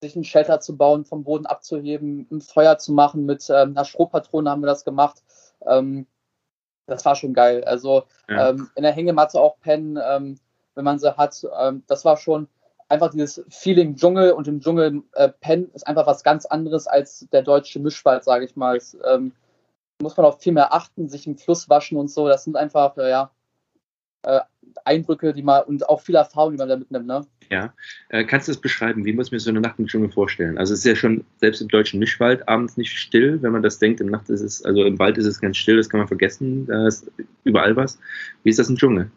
[0.00, 3.24] sich einen Shelter zu bauen, vom Boden abzuheben, ein Feuer zu machen.
[3.24, 5.22] Mit ähm, einer Strohpatrone haben wir das gemacht.
[5.66, 6.06] Ähm,
[6.86, 7.64] das war schon geil.
[7.64, 8.50] Also ja.
[8.50, 10.38] ähm, in der Hängematte auch pennen, ähm,
[10.74, 11.46] wenn man sie hat.
[11.58, 12.48] Ähm, das war schon
[12.88, 17.26] einfach dieses Feeling Dschungel und im Dschungel äh, pennen ist einfach was ganz anderes als
[17.32, 18.76] der deutsche Mischwald, sage ich mal.
[18.76, 19.32] Es, ähm,
[20.02, 22.28] muss man auf viel mehr achten, sich im Fluss waschen und so.
[22.28, 23.30] Das sind einfach, äh, ja,
[24.22, 24.40] äh,
[24.84, 27.06] Eindrücke, die man und auch viel Erfahrung, die man da mitnimmt.
[27.06, 27.26] Ne?
[27.50, 27.72] Ja.
[28.08, 29.04] Äh, kannst du das beschreiben?
[29.04, 30.58] Wie muss man so eine Nacht im Dschungel vorstellen?
[30.58, 33.78] Also es ist ja schon selbst im deutschen Mischwald abends nicht still, wenn man das
[33.78, 34.00] denkt.
[34.00, 36.66] Im Nacht ist es, also im Wald ist es ganz still, das kann man vergessen.
[36.66, 37.10] Da ist
[37.44, 37.98] überall was.
[38.42, 39.10] Wie ist das im Dschungel?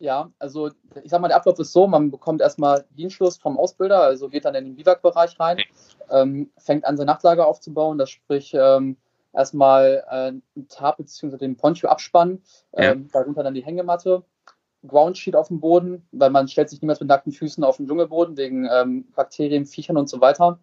[0.00, 0.68] Ja, also
[1.02, 4.44] ich sag mal, der Ablauf ist so, man bekommt erstmal Dienstschluss vom Ausbilder, also geht
[4.44, 5.58] dann in den Biwakbereich rein,
[6.10, 8.96] ähm, fängt an, sein Nachtlager aufzubauen, das sprich ähm,
[9.32, 11.36] erstmal äh, ein Tab bzw.
[11.36, 12.42] den Poncho abspannen,
[12.74, 13.20] ähm, ja.
[13.20, 14.22] darunter dann die Hängematte,
[14.86, 18.36] Groundsheet auf dem Boden, weil man stellt sich niemals mit nackten Füßen auf den Dschungelboden
[18.36, 20.58] wegen ähm, Bakterien, Viechern und so weiter.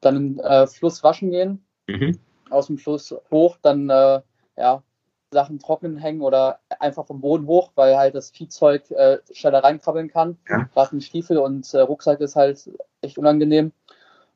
[0.00, 2.18] Dann in äh, Fluss waschen gehen, mhm.
[2.50, 4.20] aus dem Fluss hoch, dann äh,
[4.56, 4.82] ja,
[5.30, 10.08] Sachen trocknen hängen oder einfach vom Boden hoch, weil halt das Viehzeug äh, schneller reinkrabbeln
[10.08, 10.38] kann.
[10.48, 10.68] Ja.
[10.72, 12.70] Gerade ein Stiefel und äh, Rucksack ist halt
[13.00, 13.72] echt unangenehm.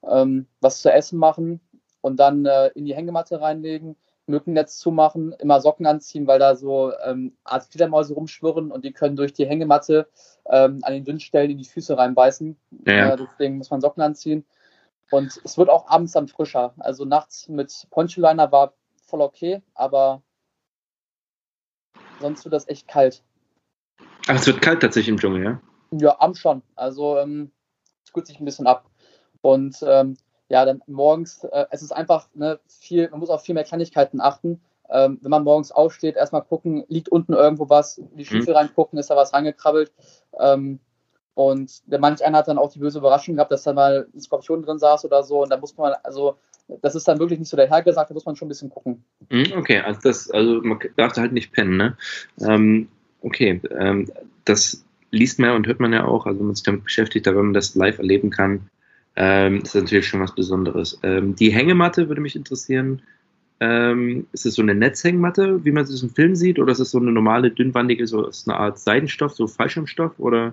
[0.04, 1.60] Ähm, was zu essen machen
[2.00, 3.96] und dann äh, in die Hängematte reinlegen,
[4.32, 9.14] Mückennetz zumachen, immer Socken anziehen, weil da so ähm, Art Fledermäuse rumschwirren und die können
[9.16, 10.08] durch die Hängematte
[10.46, 12.56] ähm, an den dünnen Stellen in die Füße reinbeißen.
[12.86, 13.14] Ja.
[13.14, 14.44] Äh, deswegen muss man Socken anziehen.
[15.10, 16.74] Und es wird auch abends dann frischer.
[16.78, 18.72] Also nachts mit Poncholiner war
[19.04, 20.22] voll okay, aber
[22.20, 23.22] sonst wird das echt kalt.
[24.26, 25.60] Ach, es wird kalt tatsächlich im Dschungel, ja?
[25.90, 26.62] Ja, am schon.
[26.74, 27.52] Also ähm,
[28.04, 28.86] es kühlt sich ein bisschen ab.
[29.42, 30.16] Und ähm,
[30.52, 34.20] ja, dann morgens, äh, es ist einfach ne, viel, man muss auf viel mehr Kleinigkeiten
[34.20, 34.60] achten.
[34.90, 38.58] Ähm, wenn man morgens aufsteht, erstmal gucken, liegt unten irgendwo was, in die Stiefel mhm.
[38.58, 39.90] reingucken, ist da was reingekrabbelt.
[40.38, 40.78] Ähm,
[41.32, 44.20] und der manch einer hat dann auch die böse Überraschung gehabt, dass da mal ein
[44.20, 45.42] Skorpion drin saß oder so.
[45.42, 46.36] Und da muss man, also,
[46.82, 48.68] das ist dann wirklich nicht so der Herr gesagt, da muss man schon ein bisschen
[48.68, 49.02] gucken.
[49.30, 51.96] Mhm, okay, also das, also man darf da halt nicht pennen, ne?
[52.42, 52.88] Ähm,
[53.22, 54.12] okay, ähm,
[54.44, 57.26] das liest man ja und hört man ja auch, also wenn man sich damit beschäftigt,
[57.26, 58.68] da wenn man das live erleben kann,
[59.16, 60.98] ähm, ist natürlich schon was Besonderes.
[61.02, 63.02] Ähm, die Hängematte würde mich interessieren.
[63.60, 66.90] Ähm, ist es so eine Netzhängematte, wie man es im Film sieht, oder ist es
[66.90, 70.52] so eine normale, dünnwandige, so ist eine Art Seidenstoff, so Fallschirmstoff, oder?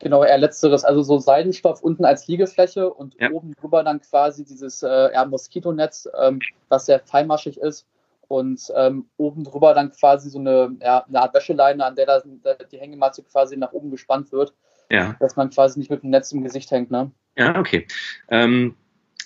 [0.00, 3.30] Genau, eher letzteres, also so Seidenstoff unten als Liegefläche und ja.
[3.30, 7.86] oben drüber dann quasi dieses äh, Moskitonetz, ähm, was sehr feinmaschig ist
[8.28, 12.54] und ähm, oben drüber dann quasi so eine, ja, eine Art Wäscheleine, an der, da,
[12.70, 14.52] die Hängematte quasi nach oben gespannt wird,
[14.90, 15.16] ja.
[15.20, 16.90] dass man quasi nicht mit dem Netz im Gesicht hängt.
[16.90, 17.10] Ne?
[17.36, 17.86] Ja, okay.
[18.28, 18.74] Ähm,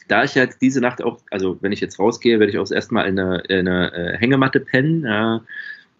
[0.08, 2.70] da ich jetzt diese Nacht auch, also wenn ich jetzt rausgehe, werde ich auch das
[2.72, 5.04] erste Mal in eine, in eine äh, Hängematte pennen.
[5.04, 5.42] Ja,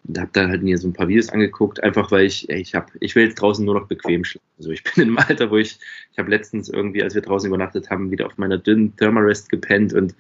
[0.05, 2.87] und habe da halt mir so ein paar Videos angeguckt, einfach weil ich, ich habe,
[3.01, 4.47] ich will jetzt draußen nur noch bequem schlafen.
[4.59, 5.79] Also ich bin im Alter, wo ich,
[6.11, 9.93] ich habe letztens irgendwie, als wir draußen übernachtet haben, wieder auf meiner dünnen Thermarest gepennt
[9.93, 10.15] und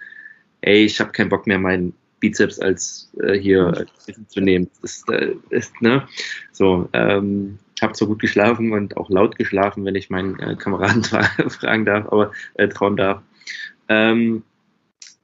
[0.60, 4.70] ey, ich habe keinen Bock mehr, meinen Bizeps als äh, hier äh, zu nehmen.
[4.80, 6.08] Das äh, ist ne,
[6.52, 6.88] so.
[6.94, 11.02] Ähm, habe so gut geschlafen und auch laut geschlafen, wenn ich meinen äh, Kameraden
[11.50, 13.22] fragen darf, aber äh, trauen darf.
[13.88, 14.44] Ähm,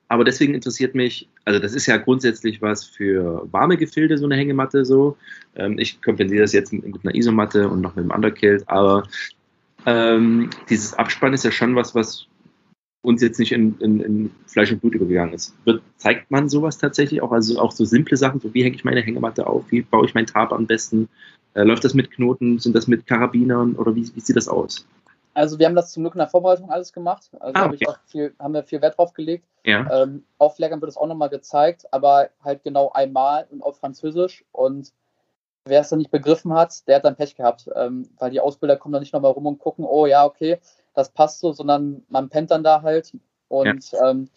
[0.09, 4.37] aber deswegen interessiert mich, also das ist ja grundsätzlich was für warme Gefilde, so eine
[4.37, 5.17] Hängematte so.
[5.55, 9.05] Ähm, ich kompensiere das jetzt mit, mit einer Isomatte und noch mit einem Underkilt, aber
[9.87, 12.27] ähm, dieses Abspannen ist ja schon was, was
[13.03, 15.55] uns jetzt nicht in, in, in, Fleisch und Blut übergegangen ist.
[15.65, 17.33] Wird, zeigt man sowas tatsächlich auch?
[17.33, 20.15] Also auch so simple Sachen, so wie hänge ich meine Hängematte auf, wie baue ich
[20.15, 21.09] mein Tab am besten?
[21.55, 22.59] Äh, läuft das mit Knoten?
[22.59, 24.87] Sind das mit Karabinern oder wie, wie, sieht das aus?
[25.35, 27.31] Also wir haben das zum Glück in der Vorbereitung alles gemacht.
[27.39, 27.85] Also ah, okay.
[27.87, 29.45] hab viel, haben wir viel Wert drauf gelegt.
[29.65, 30.03] Ja.
[30.03, 34.45] Ähm, auf Lehrgang wird es auch nochmal gezeigt, aber halt genau einmal und auf Französisch.
[34.51, 34.93] Und
[35.65, 38.77] wer es dann nicht begriffen hat, der hat dann Pech gehabt, ähm, weil die Ausbilder
[38.77, 40.59] kommen dann nicht nochmal rum und gucken, oh ja, okay,
[40.99, 43.17] das passt so, sondern man pennt dann da halt.
[43.47, 44.11] Und ja.
[44.11, 44.29] ähm,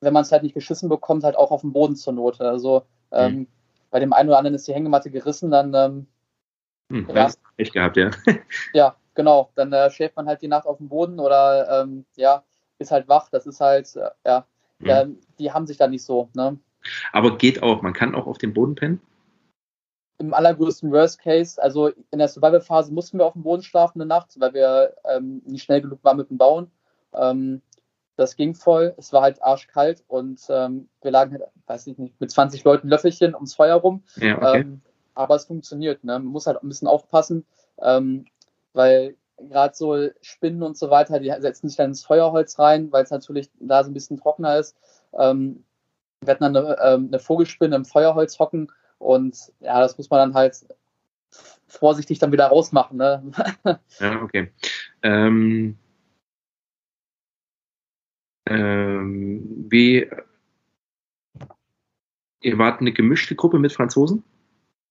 [0.00, 2.40] wenn man es halt nicht geschissen bekommt, halt auch auf dem Boden zur Not.
[2.40, 3.46] Also ähm, mhm.
[3.90, 6.06] bei dem einen oder anderen ist die Hängematte gerissen, dann ähm,
[6.90, 7.30] hm, ja.
[7.56, 8.10] Echt gehabt, ja.
[8.74, 9.50] ja, genau.
[9.54, 12.42] Dann äh, schläft man halt die Nacht auf dem Boden oder ähm, ja,
[12.78, 13.30] ist halt wach.
[13.30, 14.44] Das ist halt, äh, ja,
[14.80, 14.88] hm.
[14.88, 15.06] äh,
[15.38, 16.28] die haben sich da nicht so.
[16.34, 16.58] Ne?
[17.12, 19.00] Aber geht auch, man kann auch auf dem Boden pennen?
[20.22, 24.06] Im allergrößten Worst Case, also in der Survival-Phase mussten wir auf dem Boden schlafen eine
[24.06, 26.70] Nacht, weil wir ähm, nicht schnell genug waren mit dem Bauen.
[27.12, 27.60] Ähm,
[28.14, 28.94] das ging voll.
[28.98, 32.88] Es war halt arschkalt und ähm, wir lagen, halt, weiß ich nicht, mit 20 Leuten
[32.88, 34.04] Löffelchen ums Feuer rum.
[34.14, 34.60] Ja, okay.
[34.60, 34.80] ähm,
[35.14, 36.04] aber es funktioniert.
[36.04, 36.12] Ne?
[36.12, 37.44] Man muss halt ein bisschen aufpassen,
[37.80, 38.26] ähm,
[38.74, 43.02] weil gerade so Spinnen und so weiter, die setzen sich dann ins Feuerholz rein, weil
[43.02, 44.76] es natürlich da so ein bisschen trockener ist.
[45.18, 45.64] Ähm,
[46.20, 48.70] wir hatten dann eine, eine Vogelspinne im Feuerholz hocken
[49.02, 50.64] und ja, das muss man dann halt
[51.66, 52.96] vorsichtig dann wieder rausmachen.
[52.98, 53.32] Ne?
[53.98, 54.52] ja, okay.
[55.02, 55.78] Ähm,
[58.46, 60.08] ähm, wie,
[62.42, 64.24] ihr wart eine gemischte Gruppe mit Franzosen?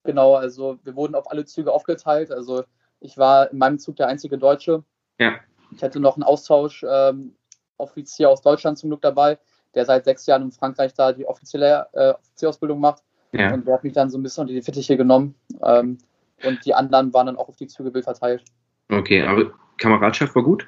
[0.04, 2.32] Genau, also wir wurden auf alle Züge aufgeteilt.
[2.32, 2.64] Also
[3.00, 4.84] ich war in meinem Zug der einzige Deutsche.
[5.20, 5.40] Ja.
[5.72, 7.36] Ich hatte noch einen Austausch ähm,
[7.78, 9.40] Offizier aus Deutschland zum Glück dabei,
[9.74, 13.04] der seit sechs Jahren in Frankreich da die offizielle äh, Offizierausbildung macht.
[13.34, 13.54] Ja.
[13.54, 15.36] Und der hat mich dann so ein bisschen unter die Fittiche genommen.
[15.64, 15.98] Ähm,
[16.44, 18.44] und die anderen waren dann auch auf die Züge verteilt.
[18.90, 20.68] Okay, aber Kameradschaft war gut?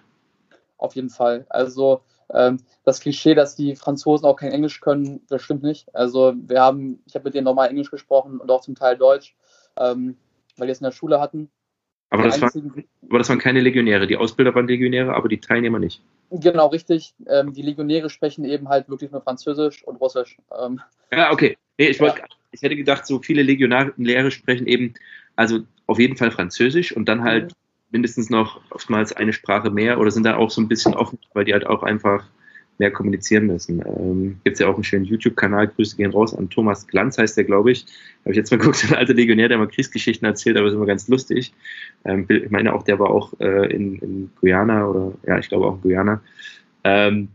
[0.78, 1.46] Auf jeden Fall.
[1.50, 2.02] Also
[2.34, 5.94] ähm, das Klischee, dass die Franzosen auch kein Englisch können, das stimmt nicht.
[5.96, 9.36] Also wir haben, ich habe mit denen normal Englisch gesprochen und auch zum Teil Deutsch,
[9.78, 10.18] ähm,
[10.58, 11.50] weil die es in der Schule hatten.
[12.10, 14.06] Aber das, einzigen, war, aber das, waren keine Legionäre.
[14.06, 16.04] Die Ausbilder waren Legionäre, aber die Teilnehmer nicht.
[16.30, 17.16] Genau, richtig.
[17.28, 20.38] Ähm, die Legionäre sprechen eben halt wirklich nur Französisch und Russisch.
[20.60, 20.80] Ähm,
[21.12, 21.58] ja, okay.
[21.80, 22.26] Nee, ich, wollt, ja.
[22.54, 24.94] Ich hätte gedacht, so viele Legionäre sprechen eben,
[25.36, 27.56] also auf jeden Fall Französisch und dann halt mhm.
[27.92, 31.46] mindestens noch oftmals eine Sprache mehr oder sind da auch so ein bisschen offen, weil
[31.46, 32.26] die halt auch einfach
[32.80, 33.84] mehr kommunizieren müssen.
[33.86, 37.38] Ähm, Gibt es ja auch einen schönen YouTube-Kanal, Grüße gehen raus an Thomas Glanz heißt
[37.38, 37.86] der, glaube ich.
[38.22, 40.86] Habe ich jetzt mal geguckt, ein alter Legionär, der mal Kriegsgeschichten erzählt, aber ist immer
[40.86, 41.54] ganz lustig.
[42.06, 45.68] Ähm, ich meine auch, der war auch äh, in, in Guyana oder ja, ich glaube
[45.68, 46.22] auch in Guyana.
[46.84, 47.30] Ähm,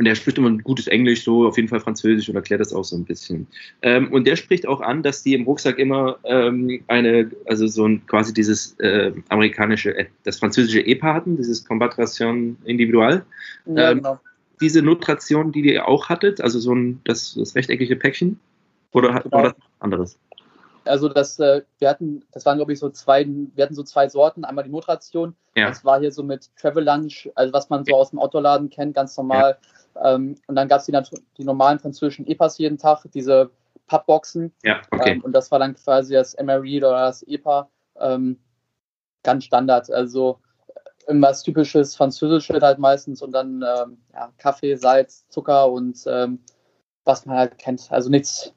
[0.00, 2.72] und der spricht immer ein gutes Englisch, so auf jeden Fall Französisch und erklärt das
[2.72, 3.46] auch so ein bisschen.
[3.82, 7.86] Ähm, und der spricht auch an, dass die im Rucksack immer ähm, eine, also so
[7.86, 13.24] ein quasi dieses äh, amerikanische, äh, das französische EPA hatten, dieses Combatration Individual.
[13.66, 14.18] Ja, ähm, genau
[14.60, 18.38] diese Notration, die ihr auch hattet, also so ein das, das rechteckige Päckchen?
[18.92, 19.30] Oder genau.
[19.32, 20.18] war das anderes?
[20.84, 24.08] Also das, äh, wir hatten, das waren glaube ich so zwei, wir hatten so zwei
[24.08, 24.44] Sorten.
[24.44, 25.68] Einmal die Notration, ja.
[25.68, 28.94] das war hier so mit Travel Lunch, also was man so aus dem Autoladen kennt,
[28.94, 29.58] ganz normal.
[29.60, 29.68] Ja.
[30.02, 30.98] Ähm, und dann gab es die,
[31.38, 33.50] die, normalen französischen EPAs jeden Tag, diese
[33.86, 34.52] Pappboxen.
[34.62, 35.12] Ja, okay.
[35.12, 38.38] Ähm, und das war dann quasi das MRE oder das EPA, ähm,
[39.22, 39.90] ganz Standard.
[39.90, 40.40] Also
[41.06, 46.40] irgendwas typisches Französisches halt meistens und dann ähm, ja, Kaffee, Salz, Zucker und ähm,
[47.04, 47.90] was man halt kennt.
[47.90, 48.52] Also nichts.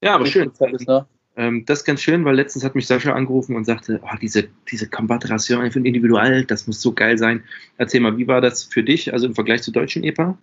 [0.00, 0.50] Ja, aber schön.
[0.50, 1.06] Ist, ne?
[1.36, 4.48] Ähm, das ist ganz schön, weil letztens hat mich Sascha angerufen und sagte, oh, diese,
[4.70, 7.42] diese Combatration für individuell, das muss so geil sein.
[7.78, 10.36] Erzähl mal, wie war das für dich, also im Vergleich zu deutschen EPA?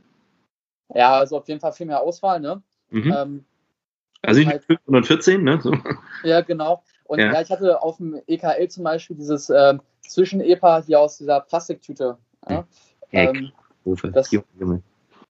[0.96, 2.64] Ja, also auf jeden Fall viel mehr Auswahl, ne?
[2.90, 3.16] Mhm.
[3.16, 3.46] Ähm,
[4.24, 5.60] also nicht halt, 514, ne?
[5.62, 5.74] So.
[6.24, 6.84] Ja, genau.
[7.06, 7.34] Und ja.
[7.34, 7.42] ja.
[7.42, 12.18] ich hatte auf dem EKL zum Beispiel dieses ähm, Zwischen-EPA hier aus dieser Plastiktüte.
[12.50, 12.66] Ja,
[13.12, 13.52] ähm,
[14.14, 14.32] das,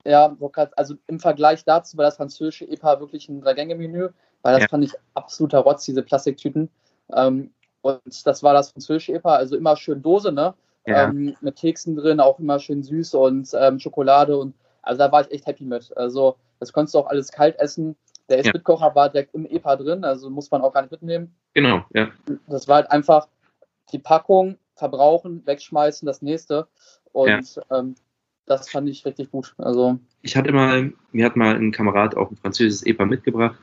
[0.05, 0.35] ja,
[0.75, 4.09] also im Vergleich dazu war das französische EPA wirklich ein Drei-Gänge-Menü,
[4.41, 4.67] weil das ja.
[4.67, 6.69] fand ich absoluter Rotz, diese Plastiktüten.
[7.13, 10.53] Ähm, und das war das französische EPA, also immer schön Dose, ne?
[10.85, 11.09] Ja.
[11.09, 15.21] Ähm, mit Keksen drin, auch immer schön süß und ähm, Schokolade und also da war
[15.21, 15.95] ich echt happy mit.
[15.97, 17.95] Also das konntest du auch alles kalt essen.
[18.29, 18.95] Der S-Bitkocher ja.
[18.95, 21.35] war direkt im EPA drin, also muss man auch gar nicht mitnehmen.
[21.53, 22.09] Genau, ja.
[22.47, 23.27] Das war halt einfach
[23.91, 26.67] die Packung, verbrauchen, wegschmeißen, das nächste.
[27.11, 27.79] Und ja.
[27.79, 27.95] ähm,
[28.45, 29.53] das fand ich richtig gut.
[29.57, 33.59] Also ich hatte mal, mir hat mal ein Kamerad auch ein französisches EPA mitgebracht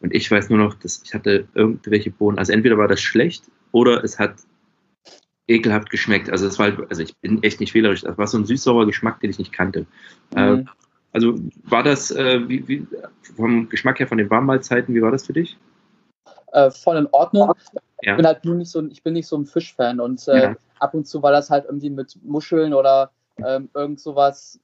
[0.00, 2.38] und ich weiß nur noch, dass ich hatte irgendwelche Bohnen.
[2.38, 4.34] Also entweder war das schlecht oder es hat
[5.48, 6.30] ekelhaft geschmeckt.
[6.30, 8.02] Also es war, also ich bin echt nicht fehlerisch.
[8.02, 9.86] Das war so ein süß-saurer Geschmack, den ich nicht kannte.
[10.34, 10.38] Mhm.
[10.38, 10.64] Äh,
[11.12, 11.34] also
[11.64, 12.86] war das äh, wie, wie,
[13.34, 15.56] vom Geschmack her von den Warmmahlzeiten, wie war das für dich?
[16.52, 17.52] Äh, voll in Ordnung.
[18.02, 18.12] Ja.
[18.12, 20.56] Ich bin halt nur nicht so, ich bin nicht so ein Fischfan und äh, ja.
[20.78, 23.10] ab und zu war das halt irgendwie mit Muscheln oder
[23.44, 24.60] ähm, irgend sowas,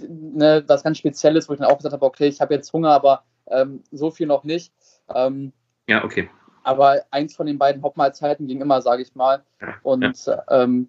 [0.00, 2.90] ne, was ganz Spezielles, wo ich dann auch gesagt habe, okay, ich habe jetzt Hunger,
[2.90, 4.72] aber ähm, so viel noch nicht.
[5.14, 5.52] Ähm,
[5.88, 6.28] ja, okay.
[6.62, 9.44] Aber eins von den beiden Hauptmahlzeiten ging immer, sage ich mal.
[9.60, 10.42] Ja, und ja.
[10.50, 10.88] Ähm,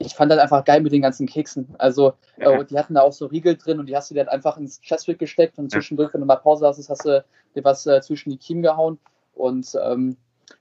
[0.00, 1.74] ich fand das einfach geil mit den ganzen Keksen.
[1.78, 2.52] Also, ja.
[2.52, 4.56] äh, die hatten da auch so Riegel drin und die hast du dir halt einfach
[4.56, 8.00] ins Chestwick gesteckt und zwischendurch, wenn du mal Pause hast, hast du dir was äh,
[8.00, 8.98] zwischen die Kiemen gehauen.
[9.34, 10.16] Und ähm,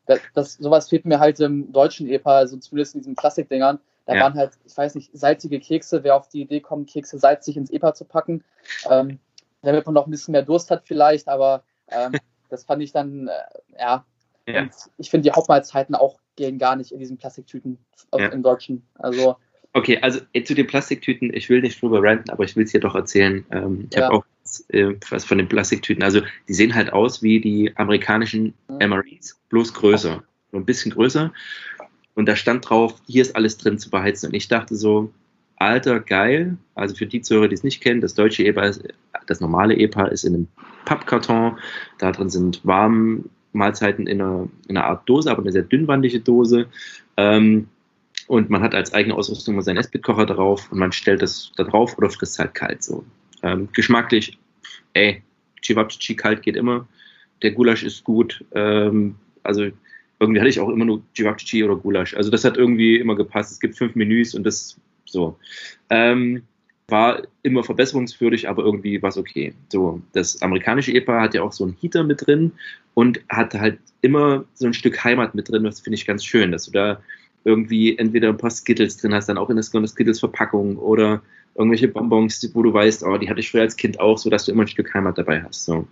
[0.06, 3.80] das, das, sowas fehlt mir halt im deutschen EPA, also zumindest in diesen Plastikdingern.
[4.06, 4.24] Da ja.
[4.24, 6.04] waren halt, ich weiß nicht, salzige Kekse.
[6.04, 8.44] Wer auf die Idee kommt, Kekse salzig ins EPA zu packen,
[8.90, 9.20] ähm,
[9.62, 12.14] damit man noch ein bisschen mehr Durst hat vielleicht, aber ähm,
[12.50, 14.06] das fand ich dann, äh, ja.
[14.48, 14.62] ja.
[14.62, 17.78] Und ich finde die Hauptmahlzeiten auch gehen gar nicht in diesen Plastiktüten
[18.14, 18.28] ja.
[18.28, 18.88] im Deutschen.
[18.96, 19.38] Also
[19.74, 22.72] Okay, also äh, zu den Plastiktüten, ich will nicht drüber ranten, aber ich will es
[22.72, 23.46] hier doch erzählen.
[23.52, 24.06] Ähm, ich ja.
[24.06, 24.26] habe auch
[24.70, 26.04] äh, was von den Plastiktüten.
[26.04, 28.90] Also die sehen halt aus wie die amerikanischen mhm.
[28.90, 30.24] MREs, bloß größer.
[30.52, 31.32] So ein bisschen größer.
[32.16, 34.30] Und da stand drauf, hier ist alles drin zu beheizen.
[34.30, 35.14] Und ich dachte so,
[35.60, 36.58] alter, geil.
[36.74, 38.84] Also für die Zuhörer, die es nicht kennen, das deutsche EPA, ist,
[39.28, 40.48] das normale EPA ist in einem
[40.86, 41.60] Pappkarton.
[42.00, 46.22] Da drin sind warme Mahlzeiten in einer, in einer Art Dose, aber eine sehr dünnwandige
[46.22, 46.68] Dose.
[47.18, 47.68] Ähm,
[48.28, 51.64] und man hat als eigene Ausrüstung mal seinen Esbitkocher drauf und man stellt das da
[51.64, 53.04] drauf oder frisst halt kalt so.
[53.42, 54.38] Ähm, geschmacklich,
[54.94, 55.24] ey,
[55.62, 56.88] Chivapchichi kalt geht immer.
[57.42, 58.46] Der Gulasch ist gut.
[58.54, 59.68] Ähm, also
[60.20, 62.14] irgendwie hatte ich auch immer nur Chivapchichi oder Gulasch.
[62.14, 63.52] Also das hat irgendwie immer gepasst.
[63.52, 64.80] Es gibt fünf Menüs und das
[65.12, 65.38] so.
[65.90, 66.44] Ähm,
[66.88, 69.54] war immer verbesserungswürdig, aber irgendwie war es okay.
[69.72, 72.52] So, das amerikanische Ehepaar hat ja auch so einen Heater mit drin
[72.94, 75.64] und hat halt immer so ein Stück Heimat mit drin.
[75.64, 77.02] Das finde ich ganz schön, dass du da
[77.44, 81.22] irgendwie entweder ein paar Skittles drin hast, dann auch in der Skittles-Verpackung oder
[81.56, 84.46] irgendwelche Bonbons, wo du weißt, oh, die hatte ich früher als Kind auch, so dass
[84.46, 85.66] du immer ein Stück Heimat dabei hast.
[85.66, 85.88] So.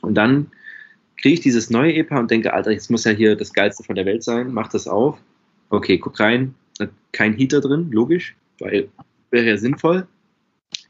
[0.00, 0.50] Und dann
[1.20, 3.96] kriege ich dieses neue EPA und denke, Alter, jetzt muss ja hier das Geilste von
[3.96, 5.18] der Welt sein, mach das auf.
[5.68, 6.54] Okay, guck rein,
[7.12, 8.88] kein Heater drin, logisch, weil
[9.30, 10.06] wäre ja sinnvoll.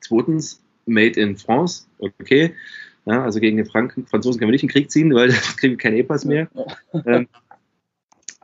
[0.01, 2.55] Zweitens, made in France, okay.
[3.07, 5.57] Ja, also gegen den Franken, Franzosen können wir nicht in den Krieg ziehen, weil das
[5.57, 6.49] kriegen wir keine EPAs mehr.
[7.07, 7.29] ähm,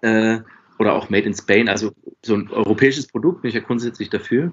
[0.02, 0.40] äh,
[0.78, 1.92] oder auch made in Spain, also
[2.24, 4.52] so ein europäisches Produkt, bin ich ja grundsätzlich dafür.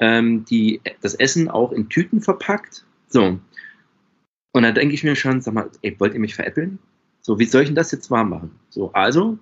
[0.00, 2.84] Ähm, die, das Essen auch in Tüten verpackt.
[3.08, 3.38] So.
[4.52, 6.78] Und da denke ich mir schon, sag mal, ey, wollt ihr mich veräppeln?
[7.20, 8.50] So, wie soll ich denn das jetzt warm machen?
[8.70, 9.38] So, also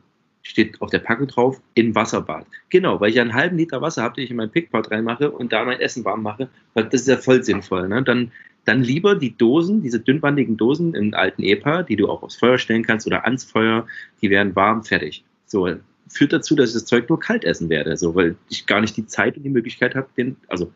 [0.49, 2.47] steht auf der Packung drauf, in Wasserbad.
[2.71, 5.31] Genau, weil ich ja einen halben Liter Wasser habe, den ich in mein Pickpot reinmache
[5.31, 7.87] und da mein Essen warm mache, weil das ist ja voll sinnvoll.
[7.87, 8.03] Ne?
[8.03, 8.33] Dann,
[8.65, 12.57] dann lieber die Dosen, diese dünnwandigen Dosen in alten EPA, die du auch aufs Feuer
[12.57, 13.87] stellen kannst oder ans Feuer,
[14.23, 15.23] die werden warm, fertig.
[15.45, 15.69] So,
[16.09, 18.97] führt dazu, dass ich das Zeug nur kalt essen werde, so, weil ich gar nicht
[18.97, 20.73] die Zeit und die Möglichkeit habe, den, also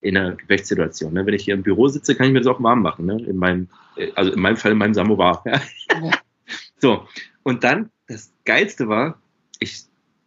[0.00, 1.12] in einer Gefechtssituation.
[1.12, 1.24] Ne?
[1.24, 3.06] Wenn ich hier im Büro sitze, kann ich mir das auch warm machen.
[3.06, 3.22] Ne?
[3.22, 5.44] In meinem, äh, also in meinem Fall in meinem Samovar.
[5.46, 5.60] Ja?
[6.78, 7.06] so,
[7.42, 9.20] und dann, das Geilste war,
[9.58, 9.84] ich,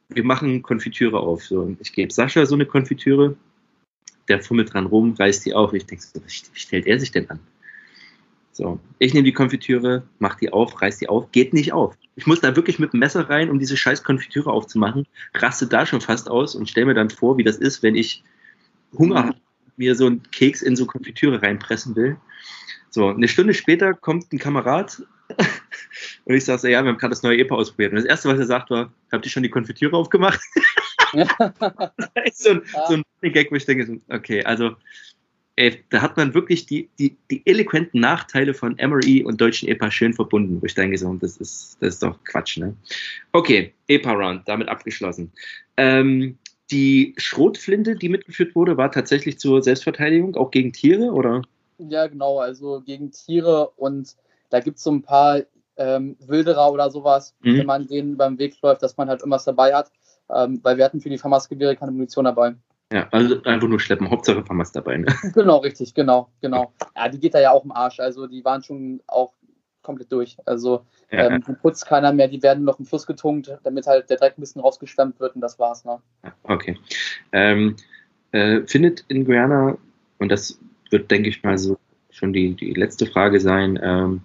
[0.09, 1.43] wir machen Konfitüre auf.
[1.43, 1.75] So.
[1.79, 3.35] Ich gebe Sascha so eine Konfitüre,
[4.27, 5.73] der fummelt dran rum, reißt die auf.
[5.73, 7.39] Ich denke so, wie stellt er sich denn an?
[8.57, 11.95] So, ich nehme die Konfitüre, mach die auf, reiß die auf, geht nicht auf.
[12.15, 15.85] Ich muss da wirklich mit dem Messer rein, um diese scheiß Konfitüre aufzumachen, raste da
[15.85, 18.23] schon fast aus und stelle mir dann vor, wie das ist, wenn ich
[18.97, 19.37] Hunger habe,
[19.75, 22.17] mir so einen Keks in so Konfitüre reinpressen will.
[22.89, 25.03] So, eine Stunde später kommt ein Kamerad
[26.25, 27.91] und ich sage so, ja, wir haben gerade das neue EPA ausprobiert.
[27.91, 30.39] Und das Erste, was er sagt, war, habt ihr schon die Konfitüre aufgemacht?
[32.33, 34.75] so ein, so ein Gag, wo ich denke, okay, also
[35.57, 39.91] ey, da hat man wirklich die, die, die eloquenten Nachteile von MRE und deutschen EPA
[39.91, 42.75] schön verbunden, wo ich denke, so, das ist, das ist doch Quatsch, ne?
[43.33, 45.31] Okay, EPA-Round, damit abgeschlossen.
[45.75, 46.37] Ähm,
[46.69, 51.41] die Schrotflinte, die mitgeführt wurde, war tatsächlich zur Selbstverteidigung, auch gegen Tiere, oder?
[51.79, 54.15] Ja, genau, also gegen Tiere und
[54.49, 55.41] da gibt es so ein paar
[55.77, 57.59] ähm, Wilderer oder sowas, mhm.
[57.59, 59.91] wenn man denen beim Weg läuft, dass man halt irgendwas dabei hat,
[60.33, 62.55] ähm, weil wir hatten für die Famas-Gewehre keine Munition dabei.
[62.91, 64.09] Ja, also einfach nur schleppen.
[64.09, 64.97] Hauptsache Famas dabei.
[64.97, 65.07] Ne?
[65.33, 66.71] Genau, richtig, genau, genau.
[66.95, 67.99] Ja, die geht da ja auch im Arsch.
[67.99, 69.33] Also die waren schon auch
[69.81, 70.37] komplett durch.
[70.45, 74.17] Also ja, ähm, putzt keiner mehr, die werden noch im Fluss getunkt, damit halt der
[74.17, 75.85] Dreck ein bisschen rausgeschwemmt wird und das war's.
[75.85, 75.99] Ne?
[76.43, 76.77] Okay.
[77.31, 77.75] Ähm,
[78.31, 79.77] äh, findet in Guyana,
[80.19, 80.59] und das
[80.89, 81.77] wird, denke ich mal, so
[82.09, 84.21] schon die, die letzte Frage sein, ähm,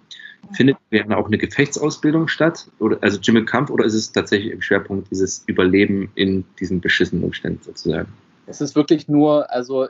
[0.51, 2.69] findet in Guyana auch eine Gefechtsausbildung statt?
[2.79, 7.23] Oder, also Jimmy Kampf, oder ist es tatsächlich im Schwerpunkt dieses Überleben in diesen beschissenen
[7.23, 8.11] Umständen sozusagen?
[8.45, 9.87] Es ist wirklich nur, also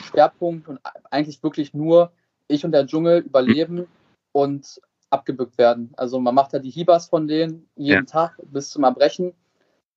[0.00, 0.78] Schwerpunkt und
[1.10, 2.12] eigentlich wirklich nur
[2.48, 3.86] ich und der Dschungel überleben
[4.32, 5.92] und abgebückt werden.
[5.96, 8.10] Also man macht da die Hibas von denen jeden ja.
[8.10, 9.34] Tag bis zum Erbrechen.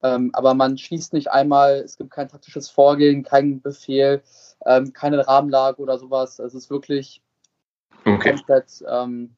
[0.01, 4.21] Ähm, aber man schießt nicht einmal, es gibt kein taktisches Vorgehen, keinen Befehl,
[4.65, 6.39] ähm, keine Rahmenlage oder sowas.
[6.39, 7.21] Es ist wirklich
[8.03, 8.33] okay.
[8.35, 9.35] komplett ähm,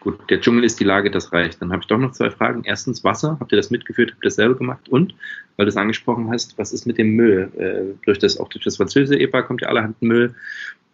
[0.00, 1.60] Gut, der Dschungel ist die Lage, das reicht.
[1.60, 2.62] Dann habe ich doch noch zwei Fragen.
[2.64, 3.36] Erstens Wasser.
[3.40, 4.12] Habt ihr das mitgeführt?
[4.12, 4.88] Habt ihr das selber gemacht?
[4.88, 5.14] Und,
[5.56, 7.50] weil du es angesprochen hast, was ist mit dem Müll?
[7.56, 10.34] Äh, durch das, auch durch das französische EPA kommt ja allerhand Müll.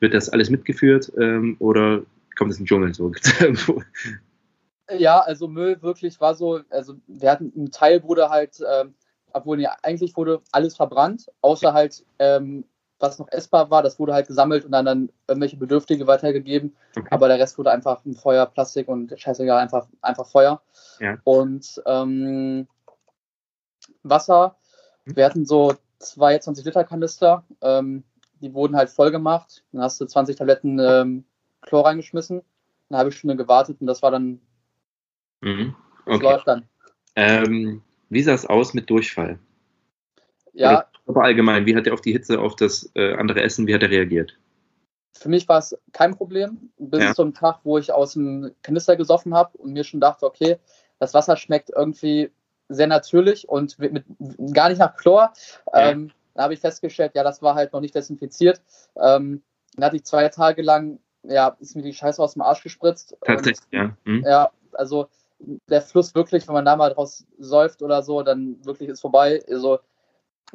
[0.00, 2.02] Wird das alles mitgeführt ähm, oder
[2.36, 3.12] kommt es den Dschungel so?
[4.98, 8.94] ja, also Müll wirklich war so, also wir hatten, ein Teil wurde halt, ähm,
[9.32, 12.64] obwohl ja, eigentlich wurde alles verbrannt, außer halt ähm,
[13.04, 16.74] was noch essbar war, das wurde halt gesammelt und dann an irgendwelche Bedürftige weitergegeben.
[16.96, 17.06] Okay.
[17.10, 20.60] Aber der Rest wurde einfach ein Feuer, Plastik und scheißegal, einfach, einfach Feuer.
[21.00, 21.18] Ja.
[21.24, 22.66] Und ähm,
[24.02, 24.56] Wasser,
[25.04, 25.16] hm.
[25.16, 28.04] wir hatten so zwei 20 Liter Kanister, ähm,
[28.40, 29.64] die wurden halt voll gemacht.
[29.72, 31.24] Dann hast du 20 Tabletten ähm,
[31.62, 32.42] Chlor reingeschmissen,
[32.88, 34.40] eine halbe Stunde gewartet und das war dann.
[35.40, 35.74] Mhm.
[36.06, 36.12] Okay.
[36.12, 36.68] Das läuft dann.
[37.16, 39.38] Ähm, wie sah es aus mit Durchfall?
[40.52, 43.74] Ja, aber allgemein, wie hat er auf die Hitze, auf das äh, andere Essen, wie
[43.74, 44.38] hat er reagiert?
[45.12, 47.14] Für mich war es kein Problem, bis ja.
[47.14, 50.58] zum Tag, wo ich aus dem Kanister gesoffen habe und mir schon dachte, okay,
[50.98, 52.30] das Wasser schmeckt irgendwie
[52.68, 54.04] sehr natürlich und mit, mit
[54.52, 55.32] gar nicht nach Chlor.
[55.72, 55.90] Ja.
[55.90, 58.60] Ähm, dann habe ich festgestellt, ja, das war halt noch nicht desinfiziert.
[58.96, 59.42] Ähm,
[59.76, 63.16] dann hatte ich zwei Tage lang, ja, ist mir die Scheiße aus dem Arsch gespritzt.
[63.24, 63.96] Tatsächlich, und, ja.
[64.04, 64.24] Hm.
[64.26, 68.88] Ja, also der Fluss wirklich, wenn man da mal draus säuft oder so, dann wirklich
[68.88, 69.42] ist vorbei.
[69.48, 69.78] Also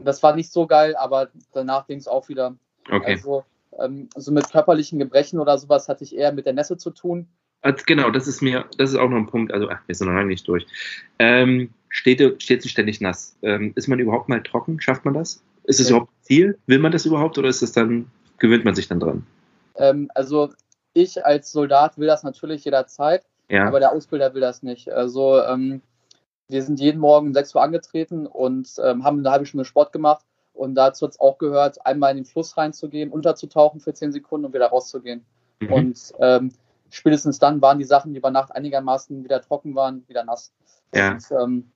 [0.04, 2.56] das war nicht so geil, aber danach ging es auch wieder.
[2.90, 3.14] Okay.
[3.14, 3.44] Also,
[3.80, 7.28] ähm, also mit körperlichen Gebrechen oder sowas hatte ich eher mit der Nässe zu tun.
[7.62, 9.54] Also genau, das ist mir, das ist auch noch ein Punkt.
[9.54, 10.66] Also, ach, wir sind noch lange nicht durch.
[11.20, 13.38] Ähm, steht, steht sie ständig nass?
[13.42, 14.80] Ähm, ist man überhaupt mal trocken?
[14.80, 15.44] Schafft man das?
[15.66, 15.98] Ist es ja.
[15.98, 16.58] überhaupt Ziel?
[16.68, 19.26] Will man das überhaupt oder ist es dann, gewöhnt man sich dann dran?
[19.76, 20.54] Ähm, also,
[20.94, 23.68] ich als Soldat will das natürlich jederzeit, ja.
[23.68, 24.90] aber der Ausbilder will das nicht.
[24.90, 25.82] Also, ähm,
[26.50, 29.94] wir sind jeden Morgen um 6 Uhr angetreten und ähm, haben eine halbe Stunde Sport
[29.94, 30.26] gemacht.
[30.54, 34.46] Und dazu hat es auch gehört, einmal in den Fluss reinzugehen, unterzutauchen für 10 Sekunden
[34.46, 35.24] und wieder rauszugehen.
[35.60, 35.72] Mhm.
[35.72, 36.52] Und ähm,
[36.90, 40.52] spätestens dann waren die Sachen, die über Nacht einigermaßen wieder trocken waren, wieder nass.
[40.94, 41.12] Ja.
[41.12, 41.72] Und, ähm,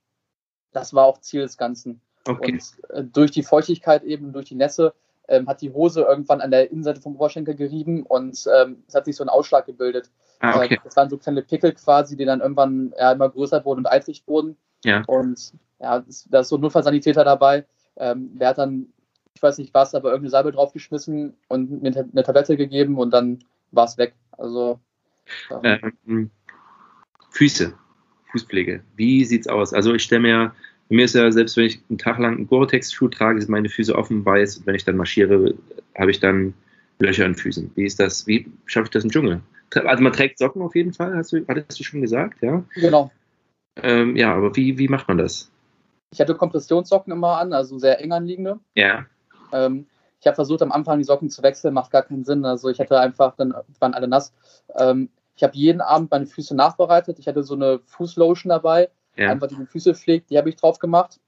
[0.72, 2.00] das war auch Ziel des Ganzen.
[2.26, 2.52] Okay.
[2.52, 4.92] Und äh, durch die Feuchtigkeit eben, durch die Nässe,
[5.28, 9.06] ähm, hat die Hose irgendwann an der Innenseite vom Oberschenkel gerieben und ähm, es hat
[9.06, 10.10] sich so ein Ausschlag gebildet.
[10.40, 10.74] Ah, okay.
[10.74, 13.86] Äh, das waren so kleine Pickel quasi, die dann irgendwann ja, immer größer wurden und
[13.86, 14.56] eitrig wurden.
[14.84, 15.02] Ja.
[15.06, 17.64] Und ja, da ist so ein Notfallsanitäter dabei.
[17.96, 18.86] Ähm, der hat dann,
[19.34, 23.40] ich weiß nicht was, aber irgendeine Salbe draufgeschmissen und mir eine Tablette gegeben und dann
[23.72, 24.14] war es weg.
[24.32, 24.80] Also
[25.62, 26.30] ähm,
[27.30, 27.74] Füße,
[28.30, 28.82] Fußpflege.
[28.96, 29.72] Wie sieht's aus?
[29.72, 30.54] Also ich stelle mir,
[30.88, 33.68] bei mir ist ja, selbst wenn ich einen Tag lang einen Gore-Tex-Schuh trage, sind meine
[33.68, 34.58] Füße offen weiß.
[34.58, 35.54] Und wenn ich dann marschiere,
[35.96, 36.54] habe ich dann
[36.98, 37.70] Löcher in den Füßen.
[37.74, 38.26] Wie ist das?
[38.26, 39.40] Wie schaffe ich das im Dschungel?
[39.74, 42.62] Also man trägt Socken auf jeden Fall, hast du, hattest du schon gesagt, ja?
[42.74, 43.10] genau.
[43.82, 45.50] Ähm, ja, aber wie, wie macht man das?
[46.10, 48.60] Ich hatte Kompressionssocken immer an, also sehr eng anliegende.
[48.74, 49.06] Ja,
[49.52, 49.86] Ähm,
[50.20, 52.44] ich habe versucht, am Anfang die Socken zu wechseln, macht gar keinen Sinn.
[52.46, 54.32] Also ich hatte einfach, dann waren alle nass.
[54.74, 57.18] Ähm, ich habe jeden Abend meine Füße nachbereitet.
[57.18, 60.56] Ich hatte so eine Fußlotion dabei, ja, einfach die die Füße pflegt, die habe ich
[60.56, 61.20] drauf gemacht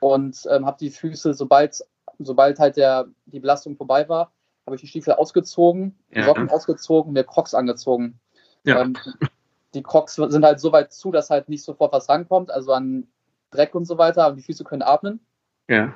[0.00, 1.84] und ähm, habe die Füße, sobald,
[2.18, 4.32] sobald halt der, die Belastung vorbei war,
[4.66, 6.24] habe ich die Stiefel ausgezogen, die Ja.
[6.26, 8.18] Socken ausgezogen, mir Crocs angezogen.
[8.64, 8.80] ja.
[8.80, 8.96] Ähm,
[9.74, 13.06] die Crocs sind halt so weit zu, dass halt nicht sofort was rankommt, also an
[13.50, 15.20] Dreck und so weiter, aber die Füße können atmen.
[15.68, 15.94] ja.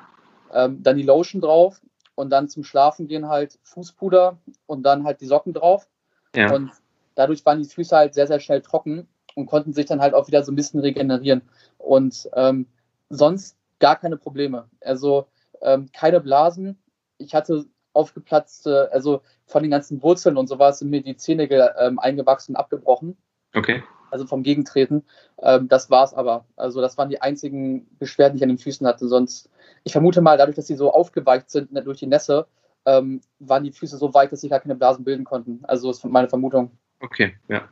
[0.52, 1.80] Ähm, dann die Lotion drauf
[2.14, 5.88] und dann zum Schlafen gehen halt Fußpuder und dann halt die Socken drauf.
[6.36, 6.52] ja.
[6.52, 6.70] Und
[7.16, 10.28] dadurch waren die Füße halt sehr, sehr schnell trocken und konnten sich dann halt auch
[10.28, 11.42] wieder so ein bisschen regenerieren.
[11.78, 12.66] Und ähm,
[13.08, 14.68] sonst gar keine Probleme.
[14.80, 15.26] Also
[15.60, 16.78] ähm, keine Blasen.
[17.18, 21.98] Ich hatte aufgeplatzte, also von den ganzen Wurzeln und sowas sind mir die Zehennägel ähm,
[21.98, 23.16] eingewachsen und abgebrochen
[23.54, 23.82] Okay.
[24.10, 25.02] also vom Gegentreten.
[25.42, 26.44] Ähm, das war's aber.
[26.56, 29.08] Also das waren die einzigen Beschwerden, die ich an den Füßen hatte.
[29.08, 29.50] Sonst,
[29.82, 32.46] ich vermute mal, dadurch, dass sie so aufgeweicht sind ne, durch die Nässe,
[32.86, 35.60] ähm, waren die Füße so weich, dass sie gar keine Blasen bilden konnten.
[35.64, 36.70] Also ist meine Vermutung.
[37.00, 37.68] Okay, ja.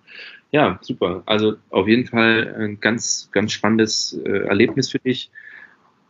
[0.51, 1.23] Ja, super.
[1.27, 5.31] Also auf jeden Fall ein ganz, ganz spannendes äh, Erlebnis für dich.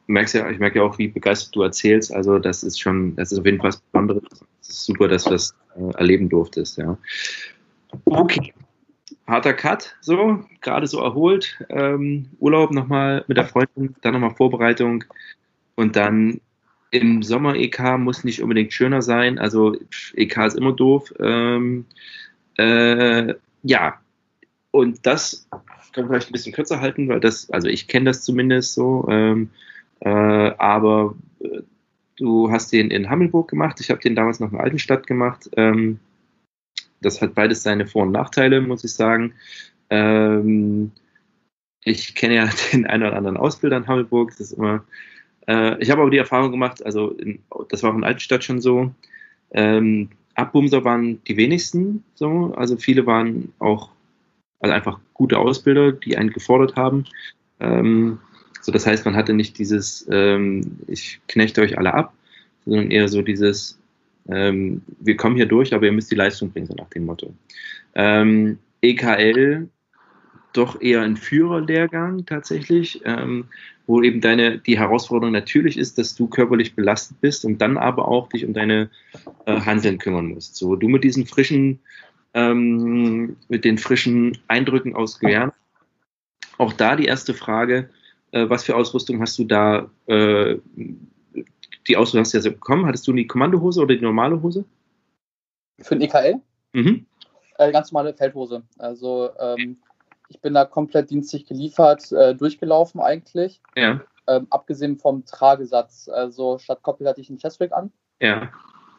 [0.07, 2.13] Du merkst ja, ich merke ja auch, wie begeistert du erzählst.
[2.13, 4.25] Also das ist schon, das ist auf jeden Fall was Besonderes.
[4.61, 6.99] Es ist super, dass du das äh, erleben durftest, ja.
[8.07, 8.53] Okay.
[9.27, 11.59] Harter Cut, so, gerade so erholt.
[11.69, 15.05] Ähm, Urlaub nochmal mit der Freundin, dann nochmal Vorbereitung
[15.75, 16.41] und dann
[16.91, 19.39] im Sommer EK muss nicht unbedingt schöner sein.
[19.39, 19.77] Also
[20.15, 21.13] EK ist immer doof.
[21.19, 21.87] Ähm,
[22.59, 24.01] äh, ja,
[24.71, 25.49] und das
[25.93, 29.07] kann man vielleicht ein bisschen kürzer halten, weil das, also ich kenne das zumindest so,
[29.09, 29.51] ähm,
[30.01, 31.61] äh, aber äh,
[32.17, 35.49] du hast den in Hammelburg gemacht, ich habe den damals noch in Altenstadt gemacht.
[35.57, 35.99] Ähm,
[37.03, 39.35] das hat beides seine Vor- und Nachteile, muss ich sagen.
[39.91, 40.93] Ähm,
[41.85, 44.85] ich kenne ja den einen oder anderen Ausbilder in Hammelburg, das ist immer,
[45.47, 48.61] äh, ich habe aber die Erfahrung gemacht, also in, das war auch in Altenstadt schon
[48.61, 48.95] so,
[49.51, 53.91] ähm, Abbumser waren die wenigsten, so, also viele waren auch
[54.63, 57.05] also einfach gute Ausbilder, die einen gefordert haben.
[57.61, 58.19] Ähm,
[58.63, 62.15] so, das heißt, man hatte nicht dieses, ähm, ich knechte euch alle ab,
[62.65, 63.79] sondern eher so dieses,
[64.29, 67.35] ähm, wir kommen hier durch, aber ihr müsst die Leistung bringen, so nach dem Motto.
[67.95, 69.69] Ähm, EKL
[70.53, 73.47] doch eher ein Führerlehrgang tatsächlich, ähm,
[73.87, 78.09] wo eben deine die Herausforderung natürlich ist, dass du körperlich belastet bist und dann aber
[78.09, 78.91] auch dich um deine
[79.47, 80.57] äh, Handeln kümmern musst.
[80.57, 81.81] So, du mit diesen frischen,
[82.35, 85.55] ähm, mit den frischen Eindrücken aus Guyana.
[86.59, 87.89] Auch da die erste Frage,
[88.33, 89.91] äh, was für Ausrüstung hast du da?
[90.07, 90.57] Äh,
[91.89, 92.87] die Ausrüstung hast du ja so bekommen.
[92.87, 94.65] Hattest du die Kommandohose oder die normale Hose?
[95.81, 96.41] Für den EKL?
[96.73, 97.07] Mhm.
[97.59, 98.63] Äh, ganz normale Feldhose.
[98.79, 99.79] Also ähm,
[100.29, 103.61] ich bin da komplett dienstlich geliefert, äh, durchgelaufen eigentlich.
[103.77, 106.09] Ja, Ähm, abgesehen vom Tragesatz.
[106.09, 107.93] Also statt Koppel hatte ich einen Chestrig an.
[108.21, 108.51] ja.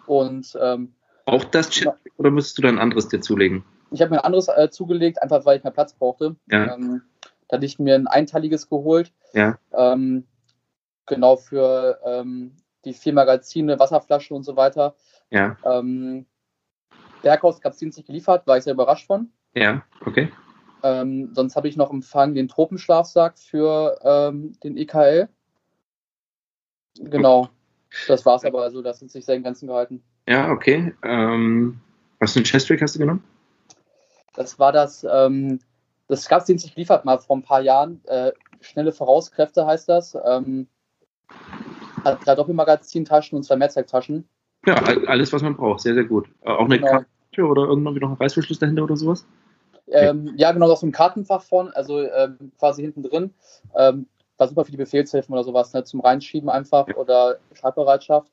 [0.06, 0.94] Und ähm,
[1.26, 3.64] Auch das Chip oder müsstest du da ein anderes dir zulegen?
[3.92, 6.36] ich habe mir ein anderes äh, zugelegt, einfach weil ich mehr Platz brauchte.
[6.48, 6.76] Ja.
[6.76, 7.04] Ähm,
[7.48, 9.14] da hatte ich mir ein einteiliges geholt.
[9.34, 10.26] Ja, Ähm,
[11.06, 12.56] genau für ähm,
[12.86, 14.96] die vier Magazine, Wasserflasche und so weiter.
[15.30, 16.26] ja, Ähm,
[17.22, 19.32] Berghaus gab es dienstlich geliefert, war ich sehr überrascht von.
[19.56, 20.32] ja, okay.
[20.86, 25.30] Ähm, sonst habe ich noch empfangen den Tropenschlafsack für ähm, den EKL.
[27.00, 27.48] Genau.
[28.08, 30.04] Das war's aber, also das hat sich sehr im Ganzen gehalten.
[30.28, 30.94] Ja, okay.
[31.04, 31.80] Ähm,
[32.20, 33.24] was für ein Chestrig hast du genommen?
[34.36, 35.60] Das war das, ähm,
[36.08, 38.02] das gab es dienstlich geliefert mal vor ein paar Jahren.
[38.06, 40.18] Äh, schnelle Vorauskräfte heißt das.
[40.26, 40.68] Ähm,
[42.04, 44.28] drei Doppelmagazintaschen und zwei Mehrzwecktaschen.
[44.66, 45.82] Ja, all- alles, was man braucht.
[45.82, 46.28] Sehr, sehr gut.
[46.42, 46.92] Äh, auch eine Genau.
[46.92, 49.26] Karte oder irgendwann noch ein Reißverschluss dahinter oder sowas?
[49.88, 53.34] Ähm, ja, genau, noch so ein Kartenfach vorne, also ähm, quasi hinten drin.
[53.76, 58.32] Ähm, war super für die Befehlshilfen oder sowas, ne, zum Reinschieben einfach oder Schreibbereitschaft.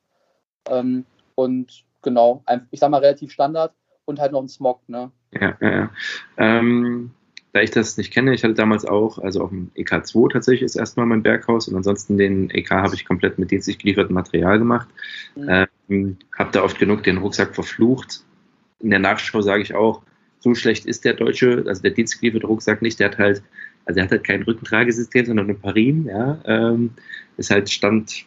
[0.68, 1.05] Ähm,
[1.35, 5.11] und genau, ich sag mal relativ Standard und halt noch ein Smog, ne?
[5.33, 5.91] Ja, ja, ja.
[6.37, 7.11] Ähm,
[7.53, 10.76] da ich das nicht kenne, ich hatte damals auch, also auf dem EK2 tatsächlich ist
[10.76, 14.88] erstmal mein Berghaus und ansonsten den EK habe ich komplett mit dienstlich geliefertem Material gemacht.
[15.34, 15.66] Mhm.
[15.88, 18.24] Ähm, habe da oft genug den Rucksack verflucht.
[18.78, 20.03] In der Nachschau sage ich auch,
[20.38, 23.01] so schlecht ist der deutsche, also der dienstlich gelieferte Rucksack nicht.
[23.01, 23.42] Der hat halt,
[23.84, 26.07] also er hat halt kein Rückentragesystem, sondern ein Parin.
[26.07, 26.90] Ja, ähm,
[27.36, 28.24] ist halt Stand,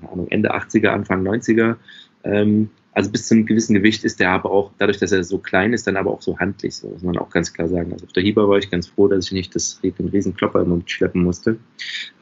[0.00, 1.76] keine Ahnung, Ende 80er, Anfang 90er.
[2.24, 5.38] Ähm, also bis zu einem gewissen Gewicht ist der aber auch, dadurch, dass er so
[5.38, 7.92] klein ist, dann aber auch so handlich, so muss man auch ganz klar sagen.
[7.92, 10.62] Also auf der Hieber war ich ganz froh, dass ich nicht das, den riesen Klopper
[10.62, 11.58] immer schleppen musste.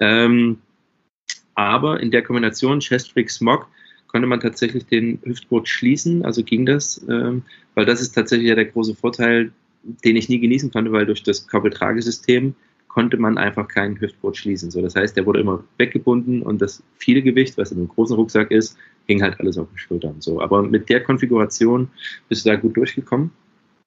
[0.00, 0.58] Ähm,
[1.54, 3.68] aber in der Kombination Chestfreak Smog
[4.06, 7.42] konnte man tatsächlich den Hüftgurt schließen, also ging das, ähm,
[7.74, 9.52] weil das ist tatsächlich ja der große Vorteil,
[9.82, 12.54] den ich nie genießen konnte, weil durch das Koppeltragesystem
[12.92, 14.70] konnte man einfach keinen Hüftgurt schließen.
[14.70, 18.14] So, das heißt, der wurde immer weggebunden und das viele Gewicht, was in einem großen
[18.14, 18.76] Rucksack ist,
[19.06, 20.20] ging halt alles auf den Schultern.
[20.20, 21.90] So, aber mit der Konfiguration
[22.28, 23.32] bist du da gut durchgekommen?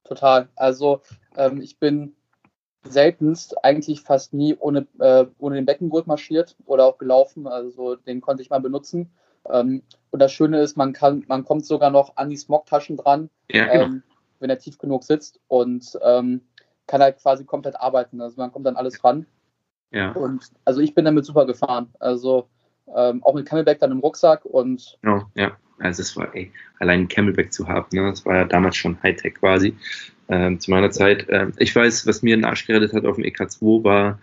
[0.06, 0.47] Total.
[0.56, 1.01] Also
[1.38, 2.14] ähm, ich bin
[2.84, 7.45] seltenst eigentlich fast nie ohne, äh, ohne den Beckengurt marschiert oder auch gelaufen.
[7.45, 9.12] Also den konnte ich mal benutzen.
[9.47, 13.30] Ähm, und das Schöne ist, man kann, man kommt sogar noch an die Smogtaschen dran,
[13.51, 13.86] ja, genau.
[13.86, 14.03] ähm,
[14.39, 16.41] wenn er tief genug sitzt und ähm,
[16.88, 18.22] kann halt quasi komplett arbeiten.
[18.22, 19.26] Also man kommt dann alles ran.
[19.92, 20.12] Ja.
[20.12, 21.90] Und also ich bin damit super gefahren.
[22.00, 22.48] Also
[22.96, 24.98] ähm, auch mit Camelback dann im Rucksack und.
[25.04, 25.58] Ja, ja.
[25.80, 29.36] Also es war, ey, allein Camelback zu haben, ne, das war ja damals schon Hightech
[29.36, 29.76] quasi.
[30.30, 31.26] Ähm, zu meiner Zeit.
[31.30, 34.20] Ähm, ich weiß, was mir den Arsch gerettet hat auf dem EK2 war,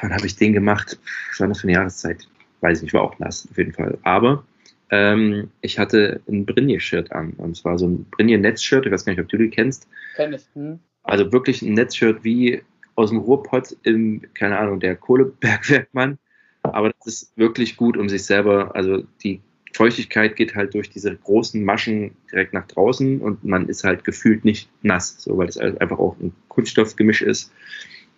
[0.00, 0.98] wann habe ich den gemacht?
[1.30, 2.26] Was war das für eine Jahreszeit?
[2.60, 3.96] Weiß ich nicht, war auch nass auf jeden Fall.
[4.02, 4.44] Aber
[4.90, 7.32] ähm, ich hatte ein Brinje-Shirt an.
[7.38, 9.88] Und zwar so ein Brinje-Netz-Shirt, ich weiß gar nicht, ob du die kennst.
[10.16, 10.42] Kenn ich.
[10.54, 10.80] Hm.
[11.02, 12.62] Also wirklich ein Netzshirt wie
[12.94, 16.18] aus dem Ruhrpott im, keine Ahnung, der Kohlebergwerkmann
[16.62, 19.40] aber das ist wirklich gut, um sich selber, also die
[19.72, 24.44] Feuchtigkeit geht halt durch diese großen Maschen direkt nach draußen und man ist halt gefühlt
[24.44, 27.52] nicht nass, so weil es einfach auch ein Kunststoffgemisch ist.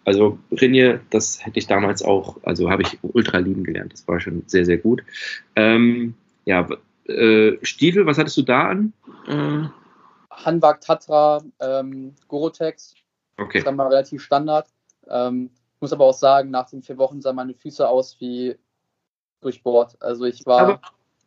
[0.05, 3.93] Also Rinje, das hätte ich damals auch, also habe ich ultra lieben gelernt.
[3.93, 5.03] Das war schon sehr, sehr gut.
[5.57, 6.14] Ähm,
[6.45, 6.68] ja,
[7.07, 8.93] äh, Stiefel, was hattest du da an?
[9.26, 9.68] Äh,
[10.37, 12.95] Hanwag Tatra, ähm, Gorotex.
[13.37, 13.47] Okay.
[13.53, 14.68] Das ist dann mal relativ Standard.
[15.09, 18.57] Ähm, muss aber auch sagen, nach den vier Wochen sahen meine Füße aus wie
[19.41, 19.97] durchbohrt.
[20.01, 20.61] Also ich war.
[20.61, 20.80] Aber,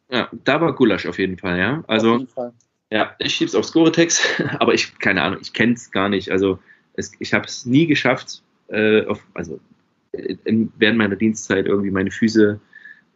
[0.09, 1.83] ja, da war Gulasch auf jeden Fall, ja.
[1.87, 2.53] Also, auf jeden Fall.
[2.89, 6.31] ja, ich schieb's auf Scoretex, aber ich, keine Ahnung, ich kenne es gar nicht.
[6.31, 6.59] Also
[6.93, 9.59] es, ich habe es nie geschafft, äh, auf, also
[10.11, 12.59] in, während meiner Dienstzeit irgendwie meine Füße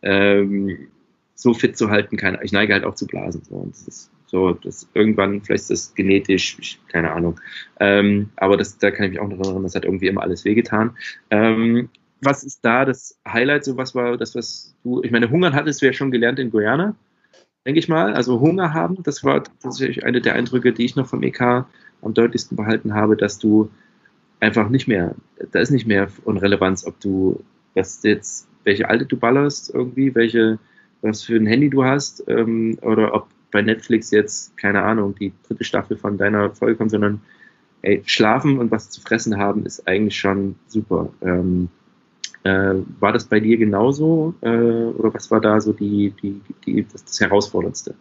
[0.03, 0.87] ähm,
[1.35, 2.17] so fit zu halten.
[2.17, 3.43] Keine, ich neige halt auch zu Blasen.
[3.43, 3.55] So.
[3.55, 7.39] Und das ist so, das irgendwann, vielleicht ist das genetisch, ich, keine Ahnung.
[7.82, 10.45] Ähm, aber das, da kann ich mich auch noch erinnern, das hat irgendwie immer alles
[10.45, 10.95] wehgetan.
[11.29, 11.89] Ähm,
[12.21, 13.65] was ist da das Highlight?
[13.65, 16.49] So was war das, was du, ich meine, Hungern hattest du ja schon gelernt in
[16.49, 16.95] Guyana,
[17.65, 18.13] denke ich mal.
[18.13, 21.65] Also Hunger haben, das war tatsächlich eine der Eindrücke, die ich noch vom EK
[22.01, 23.69] am deutlichsten behalten habe, dass du
[24.39, 25.13] einfach nicht mehr,
[25.51, 27.43] da ist nicht mehr Unrelevanz, ob du,
[27.75, 30.57] was jetzt, welche alte du ballerst irgendwie, welche,
[31.01, 35.34] was für ein Handy du hast, ähm, oder ob bei Netflix jetzt, keine Ahnung, die
[35.47, 37.22] dritte Staffel von deiner Folge kommt, sondern
[37.82, 41.10] ey, schlafen und was zu fressen haben ist eigentlich schon super.
[41.22, 41.70] Ähm,
[42.43, 46.88] äh, war das bei dir genauso äh, oder was war da so die, die, die,
[46.88, 47.95] das, das Herausforderndste?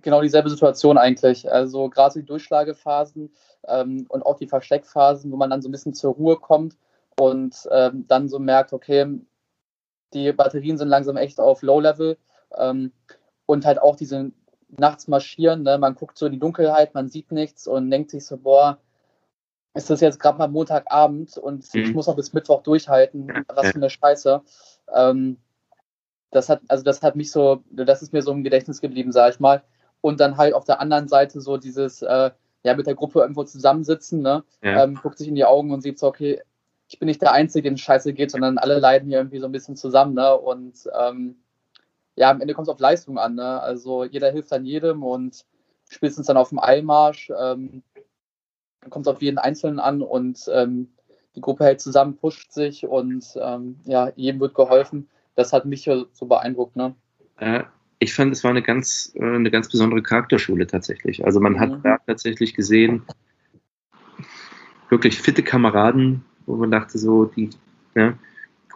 [0.00, 1.50] Genau dieselbe Situation eigentlich.
[1.52, 3.30] Also gerade die Durchschlagephasen
[3.68, 6.76] ähm, und auch die Versteckphasen, wo man dann so ein bisschen zur Ruhe kommt
[7.20, 9.20] und ähm, dann so merkt, okay,
[10.14, 12.16] die Batterien sind langsam echt auf Low-Level
[12.56, 12.92] ähm,
[13.46, 14.32] und halt auch diese
[14.68, 15.78] nachts marschieren, ne?
[15.78, 18.78] man guckt so in die Dunkelheit, man sieht nichts und denkt sich so, boah,
[19.74, 21.82] ist das jetzt gerade mal Montagabend und mhm.
[21.82, 24.42] ich muss noch bis Mittwoch durchhalten, was für eine Scheiße.
[24.94, 25.38] Ähm,
[26.30, 29.34] das hat, also das hat mich so, das ist mir so im Gedächtnis geblieben, sag
[29.34, 29.62] ich mal.
[30.00, 32.30] Und dann halt auf der anderen Seite so dieses, äh,
[32.64, 34.44] ja, mit der Gruppe irgendwo zusammensitzen, ne?
[34.62, 34.84] Ja.
[34.84, 36.40] Ähm, guckt sich in die Augen und sieht so, okay,
[36.88, 39.52] ich bin nicht der Einzige, dem Scheiße geht, sondern alle leiden hier irgendwie so ein
[39.52, 40.36] bisschen zusammen, ne?
[40.36, 41.36] Und ähm,
[42.16, 43.34] ja, am Ende kommt es auf Leistung an.
[43.34, 43.60] Ne?
[43.60, 45.44] Also jeder hilft dann jedem und
[45.88, 47.82] spätestens dann auf dem Eilmarsch ähm,
[48.90, 50.88] kommt es auf jeden Einzelnen an und ähm,
[51.34, 55.08] die Gruppe hält zusammen, pusht sich und ähm, ja, jedem wird geholfen.
[55.34, 56.76] Das hat mich so beeindruckt.
[56.76, 56.94] Ne?
[57.38, 57.64] Äh,
[58.00, 61.24] ich fand, es war eine ganz, äh, eine ganz besondere Charakterschule tatsächlich.
[61.24, 61.82] Also man hat mhm.
[61.82, 63.02] da tatsächlich gesehen,
[64.90, 67.50] wirklich fitte Kameraden, wo man dachte so, die,
[67.94, 68.14] ja,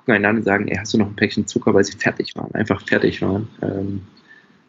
[0.07, 2.55] gucken einander und sagen, ey, hast du noch ein Päckchen Zucker, weil sie fertig waren,
[2.55, 3.49] einfach fertig waren.
[3.61, 4.03] Ähm,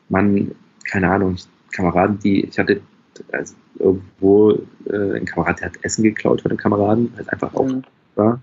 [0.09, 0.51] man,
[0.89, 1.35] keine Ahnung,
[1.71, 2.81] Kameraden, die, ich hatte
[3.31, 4.53] also irgendwo
[4.89, 7.83] äh, ein Kamerad, der hat Essen geklaut von den Kameraden, halt einfach auch mhm.
[8.15, 8.41] war.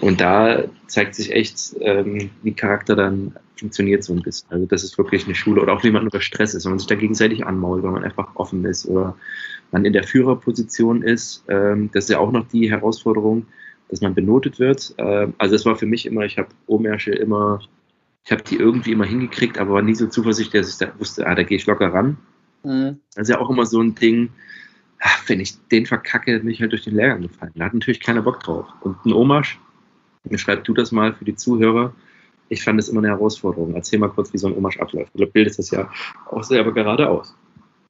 [0.00, 4.50] Und da zeigt sich echt, ähm, wie Charakter dann funktioniert so ein bisschen.
[4.50, 6.78] Also das ist wirklich eine Schule oder auch wie man unter Stress ist, wenn man
[6.78, 9.14] sich da gegenseitig anmault, wenn man einfach offen ist oder
[9.72, 11.44] man in der Führerposition ist.
[11.48, 13.44] Ähm, das ist ja auch noch die Herausforderung,
[13.90, 14.94] dass man benotet wird.
[14.98, 17.60] Ähm, also das war für mich immer, ich habe Ohrmärsche immer,
[18.24, 21.26] ich habe die irgendwie immer hingekriegt, aber war nie so zuversichtlich, dass ich da wusste,
[21.26, 22.16] ah, da gehe ich locker ran.
[22.62, 23.00] Mhm.
[23.14, 24.30] Das ist ja auch immer so ein Ding,
[25.00, 27.52] ach, wenn ich den verkacke, bin ich halt durch den Lehrgang gefallen.
[27.54, 28.66] Da hat natürlich keiner Bock drauf.
[28.82, 29.58] Und ein Omarsch,
[30.36, 31.92] schreib du das mal für die Zuhörer.
[32.48, 33.74] Ich fand das immer eine Herausforderung.
[33.74, 35.12] Erzähl mal kurz, wie so ein Omarsch abläuft.
[35.14, 35.90] Du bildest das ja
[36.30, 37.34] auch selber gerade aus.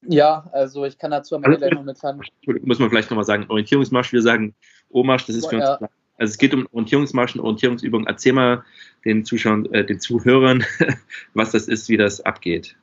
[0.02, 2.20] Ja, also ich kann dazu am Ende gleich noch kleine.
[2.62, 4.54] Muss man vielleicht nochmal sagen, Orientierungsmarsch, wir sagen
[4.90, 5.88] Omarsch, das ist für uns ja.
[6.20, 8.06] Also es geht um Orientierungsmarschen, Orientierungsübungen.
[8.06, 8.62] Erzähl mal
[9.06, 10.62] den Zuschauern, äh, den Zuhörern,
[11.34, 12.76] was das ist, wie das abgeht.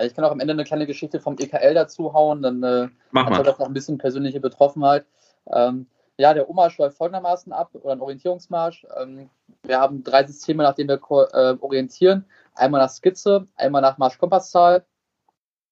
[0.00, 3.28] Ich kann auch am Ende eine kleine Geschichte vom EKL dazu hauen, dann äh, Mach
[3.30, 5.06] hat das noch ein bisschen persönliche Betroffenheit.
[5.50, 5.86] Ähm,
[6.18, 8.86] ja, der Omarsch läuft folgendermaßen ab, oder ein Orientierungsmarsch.
[9.00, 9.28] Ähm,
[9.64, 11.00] wir haben drei Systeme, nach denen wir
[11.32, 12.26] äh, orientieren.
[12.54, 14.84] Einmal nach Skizze, einmal nach Marschkompasszahl,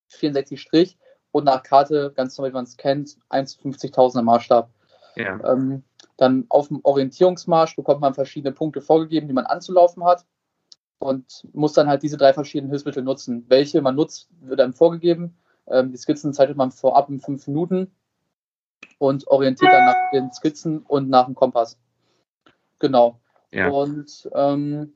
[0.09, 0.99] 64 Strich
[1.31, 4.71] und nach Karte, ganz normal, wie man es kennt, 1 zu 50.000er Maßstab.
[5.17, 5.41] Ja.
[5.53, 5.83] Ähm,
[6.17, 10.25] dann auf dem Orientierungsmarsch bekommt man verschiedene Punkte vorgegeben, die man anzulaufen hat
[10.99, 13.45] und muss dann halt diese drei verschiedenen Hilfsmittel nutzen.
[13.49, 15.37] Welche man nutzt, wird einem vorgegeben.
[15.69, 17.91] Ähm, die Skizzen zeichnet man vorab in fünf Minuten
[18.99, 21.79] und orientiert dann nach den Skizzen und nach dem Kompass.
[22.79, 23.21] Genau.
[23.51, 23.69] Ja.
[23.69, 24.95] Und ähm,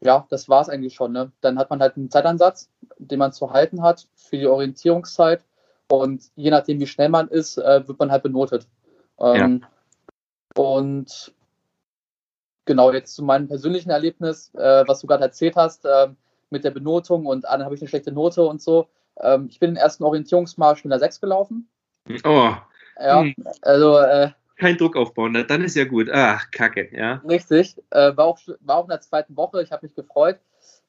[0.00, 1.12] ja, das war es eigentlich schon.
[1.12, 1.30] Ne?
[1.40, 5.44] Dann hat man halt einen Zeitansatz, den man zu halten hat für die Orientierungszeit.
[5.88, 8.66] Und je nachdem, wie schnell man ist, äh, wird man halt benotet.
[9.22, 10.62] Ähm, ja.
[10.62, 11.32] Und
[12.64, 16.08] genau, jetzt zu meinem persönlichen Erlebnis, äh, was du gerade erzählt hast, äh,
[16.50, 18.88] mit der Benotung und ah, dann habe ich eine schlechte Note und so.
[19.20, 21.68] Ähm, ich bin den ersten Orientierungsmarsch mit einer 6 gelaufen.
[22.24, 22.52] Oh.
[23.00, 23.34] Ja, hm.
[23.62, 23.98] also.
[23.98, 25.44] Äh, Kein Druck aufbauen, ne?
[25.44, 26.08] dann ist ja gut.
[26.12, 27.22] Ach, kacke, ja.
[27.28, 27.76] Richtig.
[27.90, 30.38] Äh, war, auch, war auch in der zweiten Woche, ich habe mich gefreut.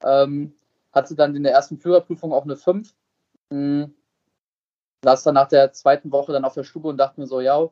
[0.03, 0.53] Ähm,
[0.91, 2.93] hatte dann in der ersten Führerprüfung auch eine 5.
[3.49, 3.93] Hm.
[5.03, 7.69] Saß dann nach der zweiten Woche dann auf der Stube und dachte mir so, ja,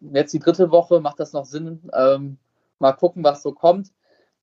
[0.00, 1.90] jetzt die dritte Woche, macht das noch Sinn?
[1.92, 2.38] Ähm,
[2.78, 3.92] mal gucken, was so kommt.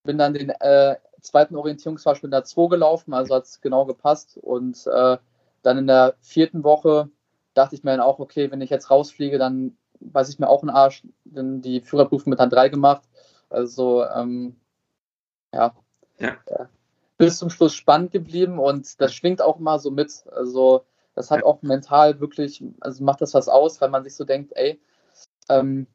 [0.04, 4.38] Bin dann den äh, zweiten Orientierungsmarsch mit der 2 gelaufen, also hat es genau gepasst.
[4.38, 5.18] Und äh,
[5.62, 7.10] dann in der vierten Woche
[7.54, 10.62] dachte ich mir dann auch, okay, wenn ich jetzt rausfliege, dann weiß ich mir auch
[10.62, 13.04] einen Arsch, denn die Führerprüfung mit Hand 3 gemacht.
[13.50, 14.58] Also, ähm,
[15.54, 15.74] ja.
[16.20, 16.38] ja.
[17.18, 20.26] Bis zum Schluss spannend geblieben und das schwingt auch mal so mit.
[20.32, 20.86] Also,
[21.16, 24.52] das hat auch mental wirklich, also macht das was aus, weil man sich so denkt,
[24.56, 24.82] ey,
[25.50, 25.88] ähm,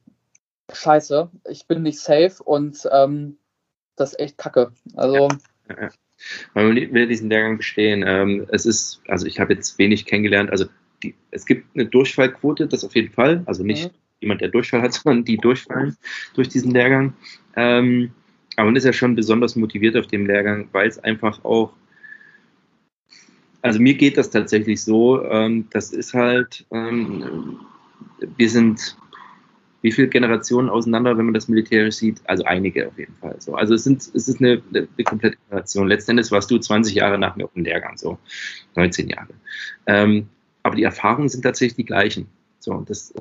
[0.71, 3.37] scheiße, ich bin nicht safe und ähm,
[3.95, 4.71] das ist echt kacke.
[4.95, 5.27] Also.
[5.69, 5.89] Ja, ja.
[6.53, 8.03] Man will diesen Lehrgang bestehen.
[8.05, 10.51] Ähm, es ist, also ich habe jetzt wenig kennengelernt.
[10.51, 10.65] Also
[11.01, 13.43] die, es gibt eine Durchfallquote, das auf jeden Fall.
[13.45, 13.97] Also nicht mhm.
[14.19, 15.95] jemand, der Durchfall hat, sondern die durchfallen
[16.33, 17.13] durch diesen Lehrgang.
[17.55, 18.11] Ähm,
[18.55, 21.71] aber man ist ja schon besonders motiviert auf dem Lehrgang, weil es einfach auch,
[23.61, 27.59] also mir geht das tatsächlich so, ähm, das ist halt, ähm,
[28.35, 28.97] wir sind
[29.81, 32.21] wie viele Generationen auseinander, wenn man das militärisch sieht?
[32.25, 33.35] Also einige auf jeden Fall.
[33.39, 33.55] So.
[33.55, 35.87] Also es, sind, es ist eine, eine, komplette Generation.
[35.87, 38.17] Letztendlich warst du 20 Jahre nach mir auf dem Lehrgang, so
[38.75, 39.29] 19 Jahre.
[39.85, 40.27] Ähm,
[40.63, 42.27] aber die Erfahrungen sind tatsächlich die gleichen.
[42.59, 43.13] So, und, das,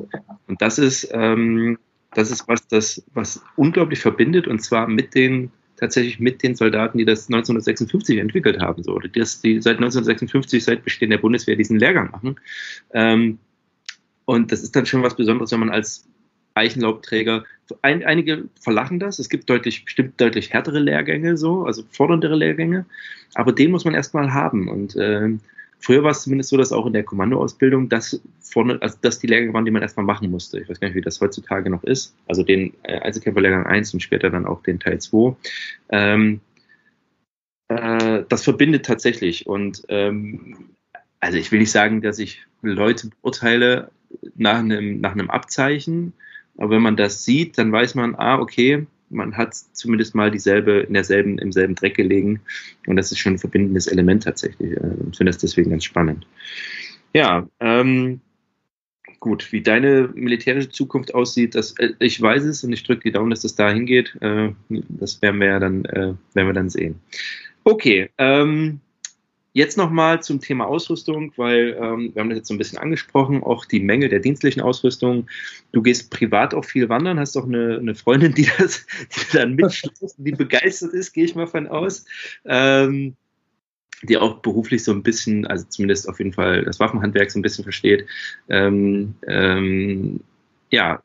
[0.49, 1.79] und das ist, ähm,
[2.13, 6.99] das ist was, das, was unglaublich verbindet und zwar mit den tatsächlich mit den Soldaten,
[6.99, 11.19] die das 1956 entwickelt haben, so, oder die, das, die seit 1956, seit Bestehen der
[11.19, 12.37] Bundeswehr diesen Lehrgang machen.
[12.93, 13.39] Ähm,
[14.25, 16.07] und das ist dann schon was Besonderes, wenn man als
[16.59, 17.45] Eichenlaubträger.
[17.83, 19.19] Ein, einige verlachen das.
[19.19, 22.87] Es gibt deutlich, bestimmt deutlich härtere Lehrgänge, so, also forderndere Lehrgänge.
[23.35, 24.69] Aber den muss man erstmal haben.
[24.69, 25.29] Und äh,
[25.79, 29.27] früher war es zumindest so, dass auch in der Kommandoausbildung das vorne, also das die
[29.27, 30.61] Lehrgänge waren, die man erstmal machen musste.
[30.61, 32.15] Ich weiß gar nicht, wie das heutzutage noch ist.
[32.27, 35.37] Also den äh, Einzelkämpferlehrgang 1 und später dann auch den Teil 2.
[35.91, 36.41] Ähm,
[37.69, 39.47] äh, das verbindet tatsächlich.
[39.47, 40.71] Und ähm,
[41.21, 43.91] also ich will nicht sagen, dass ich Leute beurteile
[44.37, 46.13] nach einem, nach einem Abzeichen,
[46.59, 50.81] aber wenn man das sieht, dann weiß man, ah, okay, man hat zumindest mal dieselbe,
[50.81, 52.41] in derselben, im selben Dreck gelegen.
[52.87, 54.73] Und das ist schon ein verbindendes Element tatsächlich.
[54.73, 56.27] Äh, ich finde das deswegen ganz spannend.
[57.15, 58.21] Ja, ähm,
[59.21, 63.13] gut, wie deine militärische Zukunft aussieht, das, äh, ich weiß es und ich drücke die
[63.13, 64.17] Daumen, dass das da hingeht.
[64.21, 66.97] Äh, das werden wir ja dann, äh, werden wir dann sehen.
[67.65, 68.81] Okay, ähm,
[69.59, 73.43] Jetzt nochmal zum Thema Ausrüstung, weil ähm, wir haben das jetzt so ein bisschen angesprochen,
[73.43, 75.27] auch die Menge der dienstlichen Ausrüstung.
[75.73, 78.87] Du gehst privat auch viel wandern, hast auch eine, eine Freundin, die das
[79.33, 82.05] die dann mitschließt, die begeistert ist, gehe ich mal von aus.
[82.45, 83.17] Ähm,
[84.05, 87.43] die auch beruflich so ein bisschen, also zumindest auf jeden Fall das Waffenhandwerk so ein
[87.43, 88.07] bisschen versteht.
[88.49, 90.21] Ähm, ähm,
[90.71, 91.03] ja,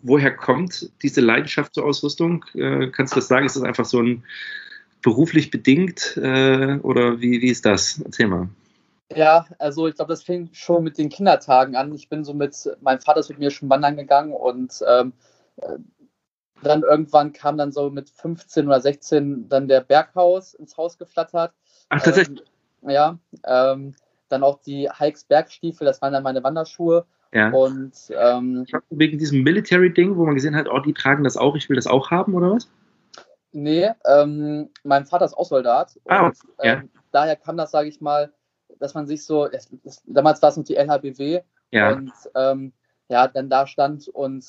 [0.00, 2.44] woher kommt diese Leidenschaft zur Ausrüstung?
[2.54, 3.46] Äh, kannst du das sagen?
[3.46, 4.24] Ist das einfach so ein
[5.02, 8.00] beruflich bedingt äh, oder wie, wie ist das?
[8.04, 8.48] Erzähl mal.
[9.14, 11.92] Ja, also ich glaube, das fing schon mit den Kindertagen an.
[11.94, 15.12] Ich bin so mit, mein Vater ist mit mir schon wandern gegangen und ähm,
[15.56, 15.78] äh,
[16.62, 21.52] dann irgendwann kam dann so mit 15 oder 16 dann der Berghaus ins Haus geflattert.
[21.88, 22.42] Ach, tatsächlich?
[22.82, 23.94] Ähm, ja, ähm,
[24.28, 27.04] dann auch die Hikes Bergstiefel, das waren dann meine Wanderschuhe.
[27.34, 27.50] Ja.
[27.50, 31.68] Und ähm, wegen diesem Military-Ding, wo man gesehen hat, oh, die tragen das auch, ich
[31.68, 32.68] will das auch haben, oder was?
[33.52, 35.98] Nee, ähm, mein Vater ist auch Soldat.
[36.06, 36.74] Ah, und, ja.
[36.74, 38.32] ähm, daher kam das, sage ich mal,
[38.78, 41.92] dass man sich so, das, das, damals war es noch die LHBW ja.
[41.92, 42.72] und ähm,
[43.08, 44.46] ja, dann da stand und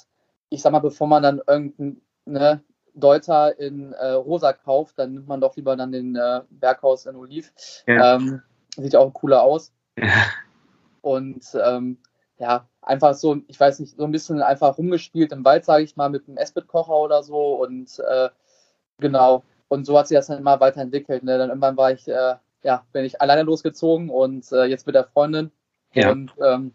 [0.49, 5.27] ich sag mal, bevor man dann irgendeinen ne, Deuter in äh, rosa kauft, dann nimmt
[5.27, 7.51] man doch lieber dann den äh, Berghaus in Oliv.
[7.87, 8.15] Ja.
[8.15, 8.41] Ähm,
[8.77, 9.73] sieht ja auch cooler aus.
[9.97, 10.07] Ja.
[11.01, 11.97] Und ähm,
[12.37, 15.95] ja, einfach so, ich weiß nicht, so ein bisschen einfach rumgespielt im Wald, sage ich
[15.95, 18.29] mal, mit einem Esbit-Kocher oder so und äh,
[18.99, 19.43] genau.
[19.67, 21.23] Und so hat sich das dann immer weiterentwickelt.
[21.23, 21.37] Ne?
[21.37, 25.05] Dann irgendwann war ich, äh, ja, bin ich alleine losgezogen und äh, jetzt mit der
[25.05, 25.51] Freundin.
[25.93, 26.11] Ja.
[26.11, 26.73] Und ähm,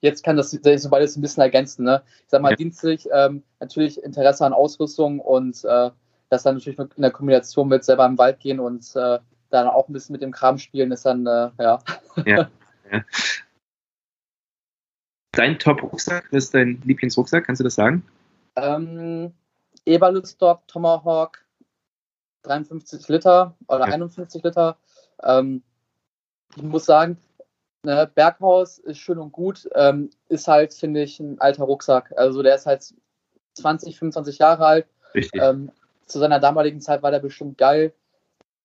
[0.00, 1.84] jetzt kann das so beides ein bisschen ergänzen.
[1.84, 2.02] Ne?
[2.24, 2.56] Ich sag mal, Ja.
[2.56, 5.90] dienstlich ähm, natürlich Interesse an Ausrüstung und äh,
[6.28, 9.18] das dann natürlich in der Kombination mit selber im Wald gehen und äh,
[9.50, 11.82] dann auch ein bisschen mit dem Kram spielen, ist dann, äh, ja.
[15.32, 17.44] Dein Top-Rucksack, was ist dein Lieblingsrucksack?
[17.44, 18.04] Kannst du das sagen?
[18.56, 19.32] Ähm,
[19.86, 21.44] Eberlützstock, Tomahawk,
[22.42, 23.94] 53 Liter oder Ja.
[23.94, 24.76] 51 Liter.
[25.22, 25.62] Ähm,
[26.56, 27.18] ich muss sagen,
[27.84, 32.12] ne, Berghaus ist schön und gut, ähm, ist halt, finde ich, ein alter Rucksack.
[32.16, 32.94] Also der ist halt
[33.54, 34.86] 20, 25 Jahre alt.
[35.34, 35.70] Ähm,
[36.06, 37.92] zu seiner damaligen Zeit war der bestimmt geil.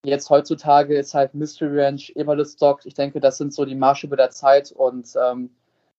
[0.04, 2.86] Jetzt heutzutage ist halt Mystery Ranch, Eberlützstock.
[2.86, 5.50] Ich denke, das sind so die Maßstäbe der Zeit und ähm,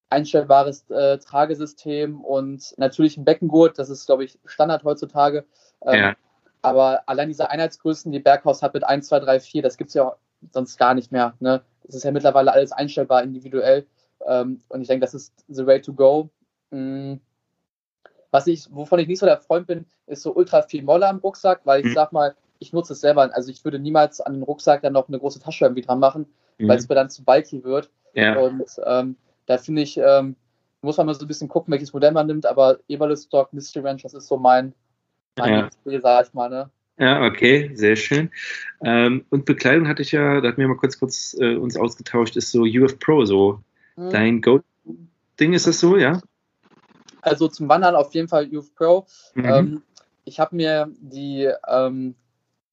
[0.09, 3.77] einstellbares äh, Tragesystem und natürlich ein Beckengurt.
[3.77, 5.45] Das ist, glaube ich, Standard heutzutage.
[5.85, 6.15] Ähm, ja.
[6.61, 9.93] Aber allein diese Einheitsgrößen, die Berghaus hat mit 1, 2, 3, 4, das gibt es
[9.93, 10.15] ja
[10.51, 11.33] sonst gar nicht mehr.
[11.39, 11.61] Ne?
[11.83, 13.85] Das ist ja mittlerweile alles einstellbar individuell.
[14.25, 16.29] Ähm, und ich denke, das ist the way to go.
[16.71, 17.15] Mm.
[18.31, 21.19] Was ich, wovon ich nicht so der Freund bin, ist so ultra viel Molle am
[21.19, 21.93] Rucksack, weil ich Mhm.
[21.93, 23.29] sag mal, ich nutze es selber.
[23.33, 26.25] Also ich würde niemals an den Rucksack dann noch eine große Tasche irgendwie dran machen,
[26.59, 27.89] weil es mir dann zu bulky wird.
[28.13, 28.37] ja.
[28.37, 29.15] Und ähm,
[29.47, 30.35] da finde ich, ähm,
[30.81, 34.03] muss man mal so ein bisschen gucken, welches Modell man nimmt, aber Eberlüstock, Mystery Ranch,
[34.03, 34.73] das ist so mein,
[35.37, 35.55] mein Ja.
[35.55, 36.69] Lieblingsspiel, sag ich mal, ne?
[36.99, 38.31] Ja, okay, sehr schön.
[38.83, 42.35] Ähm, und Bekleidung hatte ich ja, da hatten wir mal kurz kurz äh, uns ausgetauscht,
[42.37, 43.59] ist so UF Pro so.
[43.95, 44.09] Mhm.
[44.09, 46.21] Dein Go-Ding ist das so, ja?
[47.21, 49.05] Also zum Wandern auf jeden Fall Youth Pro.
[49.35, 49.45] Mhm.
[49.45, 49.83] Ähm,
[50.25, 52.15] ich habe mir die ähm,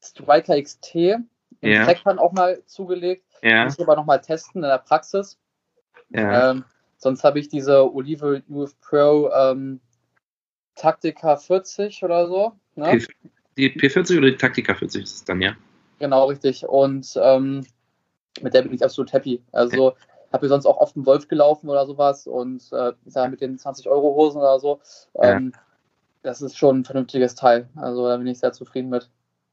[0.02, 1.26] Striker XT im
[1.60, 1.84] Ja.
[1.84, 3.24] Trackpan auch mal zugelegt.
[3.42, 5.38] ja, Muss ich aber nochmal testen in der Praxis.
[6.14, 6.50] Ja.
[6.50, 6.64] Ähm,
[6.96, 9.80] sonst habe ich diese Olive Youth Pro ähm,
[10.74, 12.52] Taktika 40 oder so.
[12.76, 13.00] Ne?
[13.56, 15.54] Die P40 oder die Taktika 40 ist es dann, ja?
[15.98, 16.66] Genau, richtig.
[16.66, 17.64] Und ähm,
[18.40, 19.42] mit der bin ich absolut happy.
[19.52, 19.94] Also
[20.32, 23.40] habe ich sonst auch oft einen Wolf gelaufen oder sowas und äh, ich sag, mit
[23.40, 24.80] den 20 Euro Hosen oder so.
[25.20, 25.52] Ähm,
[26.22, 27.68] Das ist schon ein vernünftiges Teil.
[27.76, 29.10] Also da bin ich sehr zufrieden mit.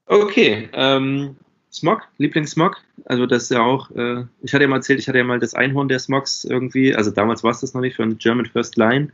[0.08, 1.36] Okay, ähm,
[1.72, 2.78] Smog, Lieblingssmog.
[3.06, 5.40] Also das ist ja auch, äh, ich hatte ja mal erzählt, ich hatte ja mal
[5.40, 8.76] das Einhorn der Smogs irgendwie, also damals war es das noch nicht, von German First
[8.76, 9.12] Line,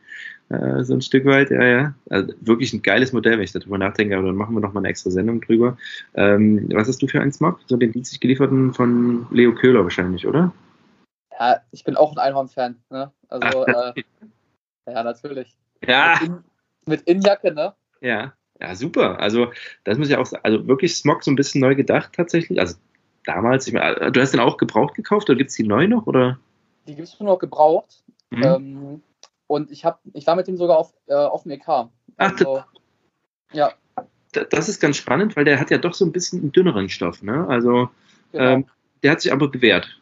[0.49, 1.93] äh, so ein Stück weit, ja, ja.
[2.09, 4.81] Also wirklich ein geiles Modell, wenn ich darüber nachdenke, aber dann machen wir noch mal
[4.81, 5.77] eine extra Sendung drüber.
[6.15, 7.59] Ähm, was hast du für einen Smog?
[7.67, 10.51] So den dienstlich gelieferten von Leo Köhler wahrscheinlich, oder?
[11.39, 12.75] Ja, ich bin auch ein Einhorn-Fan.
[12.89, 13.11] Ne?
[13.29, 13.93] Also, äh,
[14.87, 15.55] ja, natürlich.
[15.85, 16.43] Ja, Mit, In
[16.87, 17.73] mit Innenjacke, ne?
[18.01, 19.19] ja, ja, super.
[19.19, 19.51] Also
[19.83, 22.59] das muss ich auch sagen, also wirklich Smog so ein bisschen neu gedacht tatsächlich.
[22.59, 22.75] Also
[23.25, 26.07] damals, ich meine, du hast den auch gebraucht gekauft oder gibt es die neu noch,
[26.07, 26.39] oder?
[26.87, 28.03] Die gibt es nur noch gebraucht.
[28.29, 28.43] Mhm.
[28.43, 29.01] Ähm,
[29.47, 31.67] und ich, hab, ich war mit dem sogar auf, äh, auf dem EK.
[31.67, 32.63] Ach, Also,
[33.53, 33.71] ja,
[34.33, 36.89] Da- Das ist ganz spannend, weil der hat ja doch so ein bisschen einen dünneren
[36.89, 37.47] Stoff, ne?
[37.47, 37.89] Also
[38.33, 38.43] genau.
[38.43, 38.65] ähm,
[39.03, 39.99] der hat sich aber bewährt.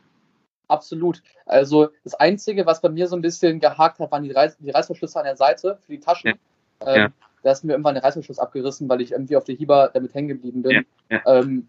[0.68, 1.22] Absolut.
[1.45, 4.72] Also das Einzige, was bei mir so ein bisschen gehakt hat, waren die, Reiß die
[4.72, 6.34] Reißverschlüsse an der Seite für die Taschen.
[6.82, 7.10] Ähm, Ja.
[7.45, 10.29] Da ist mir irgendwann der Reißverschluss abgerissen, weil ich irgendwie auf der Hiba damit hängen
[10.29, 10.83] geblieben bin.
[11.11, 11.67] Ja, Ähm,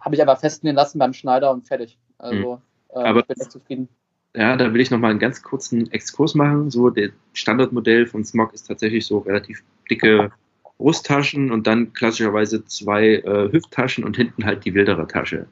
[0.00, 1.98] Habe ich einfach festnehmen lassen beim Schneider und fertig.
[2.16, 3.04] Also äh, Mhm.
[3.04, 3.88] Aber- ich bin echt zufrieden.
[4.36, 6.70] Ja, da will ich nochmal einen ganz kurzen Exkurs machen.
[6.70, 10.30] So, der Standardmodell von Smog ist tatsächlich so relativ dicke
[10.78, 15.46] Brusttaschen und dann klassischerweise zwei äh, Hüfttaschen und hinten halt die wildere Tasche.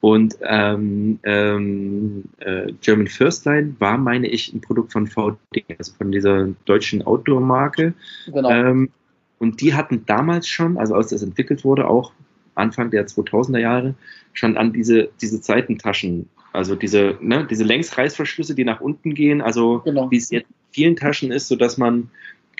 [0.00, 5.36] Und ähm, ähm, äh, German First Line war, meine ich, ein Produkt von VD,
[5.78, 7.92] also von dieser deutschen Outdoor-Marke.
[8.26, 8.50] Genau.
[8.50, 8.90] Ähm,
[9.38, 12.12] und die hatten damals schon, also als das entwickelt wurde, auch
[12.54, 13.94] Anfang der 2000er Jahre,
[14.32, 19.80] schon an diese, diese Seitentaschen, also diese, ne, diese Längsreißverschlüsse, die nach unten gehen, also
[19.84, 20.10] Genau.
[20.10, 22.10] wie es jetzt in vielen Taschen ist, sodass man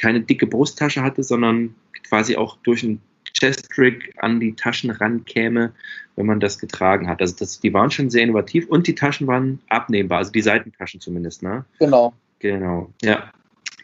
[0.01, 1.75] keine dicke Brusttasche hatte, sondern
[2.09, 3.01] quasi auch durch einen
[3.33, 5.73] Chest-Trick an die Taschen rankäme,
[6.17, 7.21] wenn man das getragen hat.
[7.21, 11.01] Also das, die waren schon sehr innovativ und die Taschen waren abnehmbar, also die Seitentaschen
[11.01, 11.65] zumindest, ne?
[11.79, 12.15] Genau.
[12.41, 13.33] Genau, ja.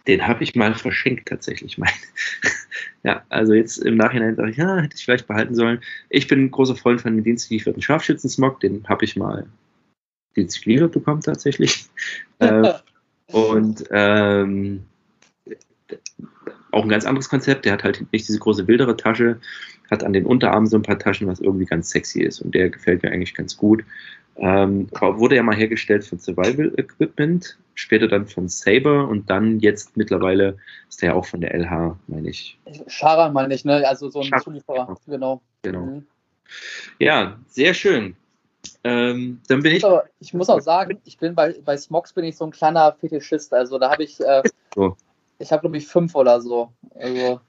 [0.07, 1.79] Den habe ich mal verschenkt tatsächlich.
[1.79, 1.91] Mein.
[3.03, 5.81] ja, also jetzt im Nachhinein sage ich, ja, hätte ich vielleicht behalten sollen.
[6.11, 9.47] Ich bin ein großer Freund von dem dienstgelieferten Scharfschützensmog, den habe ich mal
[10.37, 11.87] dienstlich geliefert bekommen tatsächlich.
[12.39, 12.75] äh,
[13.33, 14.85] und ähm,
[16.77, 17.65] auch ein ganz anderes Konzept.
[17.65, 19.41] Der hat halt nicht diese große wildere Tasche,
[19.91, 22.41] hat an den Unterarmen so ein paar Taschen, was irgendwie ganz sexy ist.
[22.41, 23.85] Und der gefällt mir eigentlich ganz gut.
[24.39, 29.97] Ähm, wurde ja mal hergestellt von Survival Equipment, später dann von Saber und dann jetzt
[29.97, 30.59] mittlerweile
[30.91, 32.59] ist der ja auch von der LH, meine ich.
[32.87, 33.89] Schara meine ich, ne?
[33.89, 35.41] Also so ein Schara, Zulieferer, genau.
[35.63, 35.87] Genau.
[35.87, 36.07] Mhm.
[36.99, 38.15] Ja, sehr schön.
[38.85, 39.85] Ähm, dann bin ich.
[39.85, 42.93] Also, ich muss auch sagen, ich bin bei, bei Smogs bin ich so ein kleiner
[42.93, 43.55] Fetischist.
[43.55, 44.43] Also da habe ich, äh,
[44.75, 44.97] so.
[45.39, 46.73] Ich habe glaube ich fünf oder so.
[46.95, 47.41] Also.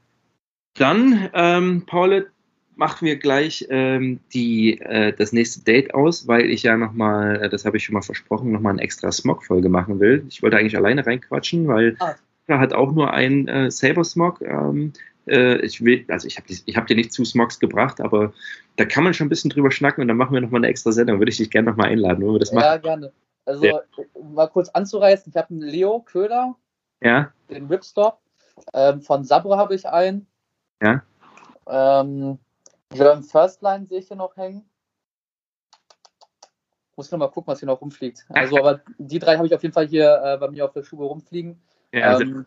[0.76, 2.30] Dann, ähm, Paul,
[2.78, 7.50] machen wir gleich ähm, die, äh, das nächste Date aus, weil ich ja nochmal, äh,
[7.50, 10.24] das habe ich schon mal versprochen, nochmal eine extra Smog-Folge machen will.
[10.30, 12.14] Ich wollte eigentlich alleine reinquatschen, weil ah.
[12.46, 14.42] er hat auch nur ein äh, Saber-Smog.
[14.42, 14.94] Ähm,
[15.28, 18.34] äh, ich will, also ich habe ich hab dir nicht zu Smogs gebracht, aber
[18.76, 20.92] da kann man schon ein bisschen drüber schnacken und dann machen wir nochmal eine extra
[20.92, 21.20] Sendung.
[21.20, 22.66] Würde ich dich gerne nochmal einladen, wenn wir das machen.
[22.66, 23.12] Ja, gerne.
[23.46, 23.82] Also, ja.
[24.34, 26.56] mal kurz anzureißen, ich habe einen Leo Köhler,
[27.02, 27.32] ja.
[27.50, 28.20] den Ripstop.
[28.74, 30.28] Ähm, von Sabra habe ich einen.
[30.82, 31.04] Ja.
[31.68, 32.40] Ähm,
[32.90, 34.68] German First Line sehe ich hier noch hängen.
[36.96, 38.26] Muss ich noch mal gucken, was hier noch rumfliegt.
[38.30, 40.84] Also, aber die drei habe ich auf jeden Fall hier äh, bei mir auf der
[40.84, 41.62] Schuhe rumfliegen.
[41.92, 42.46] Ja, ähm,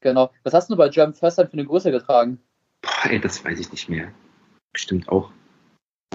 [0.00, 0.30] genau.
[0.42, 2.38] Was hast du bei German First Line für eine Größe getragen?
[2.82, 4.12] Boah, ey, das weiß ich nicht mehr.
[4.72, 5.32] Bestimmt auch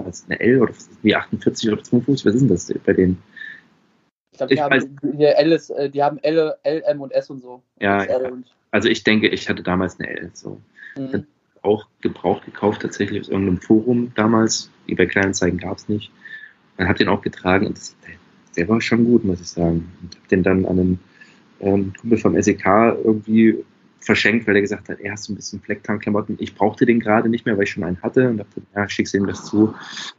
[0.04, 3.22] als eine L oder wie 48 oder 52, was ist denn das bei denen?
[4.34, 7.40] Ich glaube, die, haben, hier ist, äh, die haben L, L, M und S und
[7.40, 7.62] so.
[7.80, 8.18] Ja, ja.
[8.72, 10.30] also ich denke, ich hatte damals eine L.
[10.34, 10.60] So.
[10.96, 11.26] Mhm
[11.64, 14.70] auch gebraucht gekauft, tatsächlich aus irgendeinem Forum damals.
[14.86, 16.12] eBay Kleinanzeigen gab es nicht.
[16.76, 17.96] Man hat den auch getragen und das,
[18.56, 19.90] der war schon gut, muss ich sagen.
[20.02, 21.00] Und hab den dann an einen
[21.60, 22.66] ähm, Kumpel vom SEK
[23.02, 23.64] irgendwie
[24.00, 26.36] verschenkt, weil er gesagt hat, er hast so ein bisschen Flecktarnklamotten.
[26.38, 29.14] Ich brauchte den gerade nicht mehr, weil ich schon einen hatte und dachte, ja, schick's
[29.14, 29.74] ihm das zu,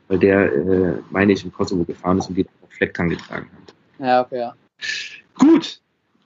[0.08, 3.75] weil der, äh, meine ich, in Kosovo gefahren ist und die auch Flecktarn getragen hat.
[4.00, 4.56] Ja, okay, ja.
[5.36, 5.80] Gut.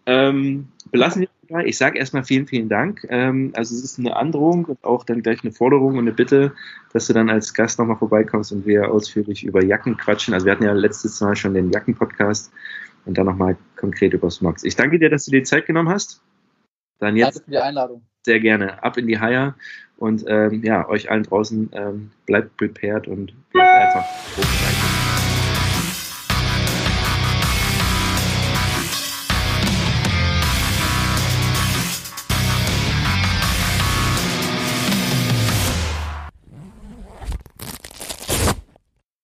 [0.05, 1.30] Ähm, belassen wir
[1.65, 3.05] ich sage erstmal vielen, vielen Dank.
[3.09, 6.53] Ähm, also es ist eine Androhung und auch dann gleich eine Forderung und eine Bitte,
[6.93, 10.34] dass du dann als Gast nochmal vorbeikommst und wir ausführlich über Jacken quatschen.
[10.34, 12.51] Also wir hatten ja letztes Mal schon den Jacken-Podcast
[13.05, 14.63] und dann nochmal konkret über Smogs.
[14.63, 16.22] Ich danke dir, dass du dir die Zeit genommen hast.
[16.99, 18.03] Dann jetzt Danke für die Einladung.
[18.26, 18.84] Sehr gerne.
[18.84, 19.55] Ab in die Haier
[19.97, 25.18] und ähm, ja, euch allen draußen ähm, bleibt prepared und bleibt einfach.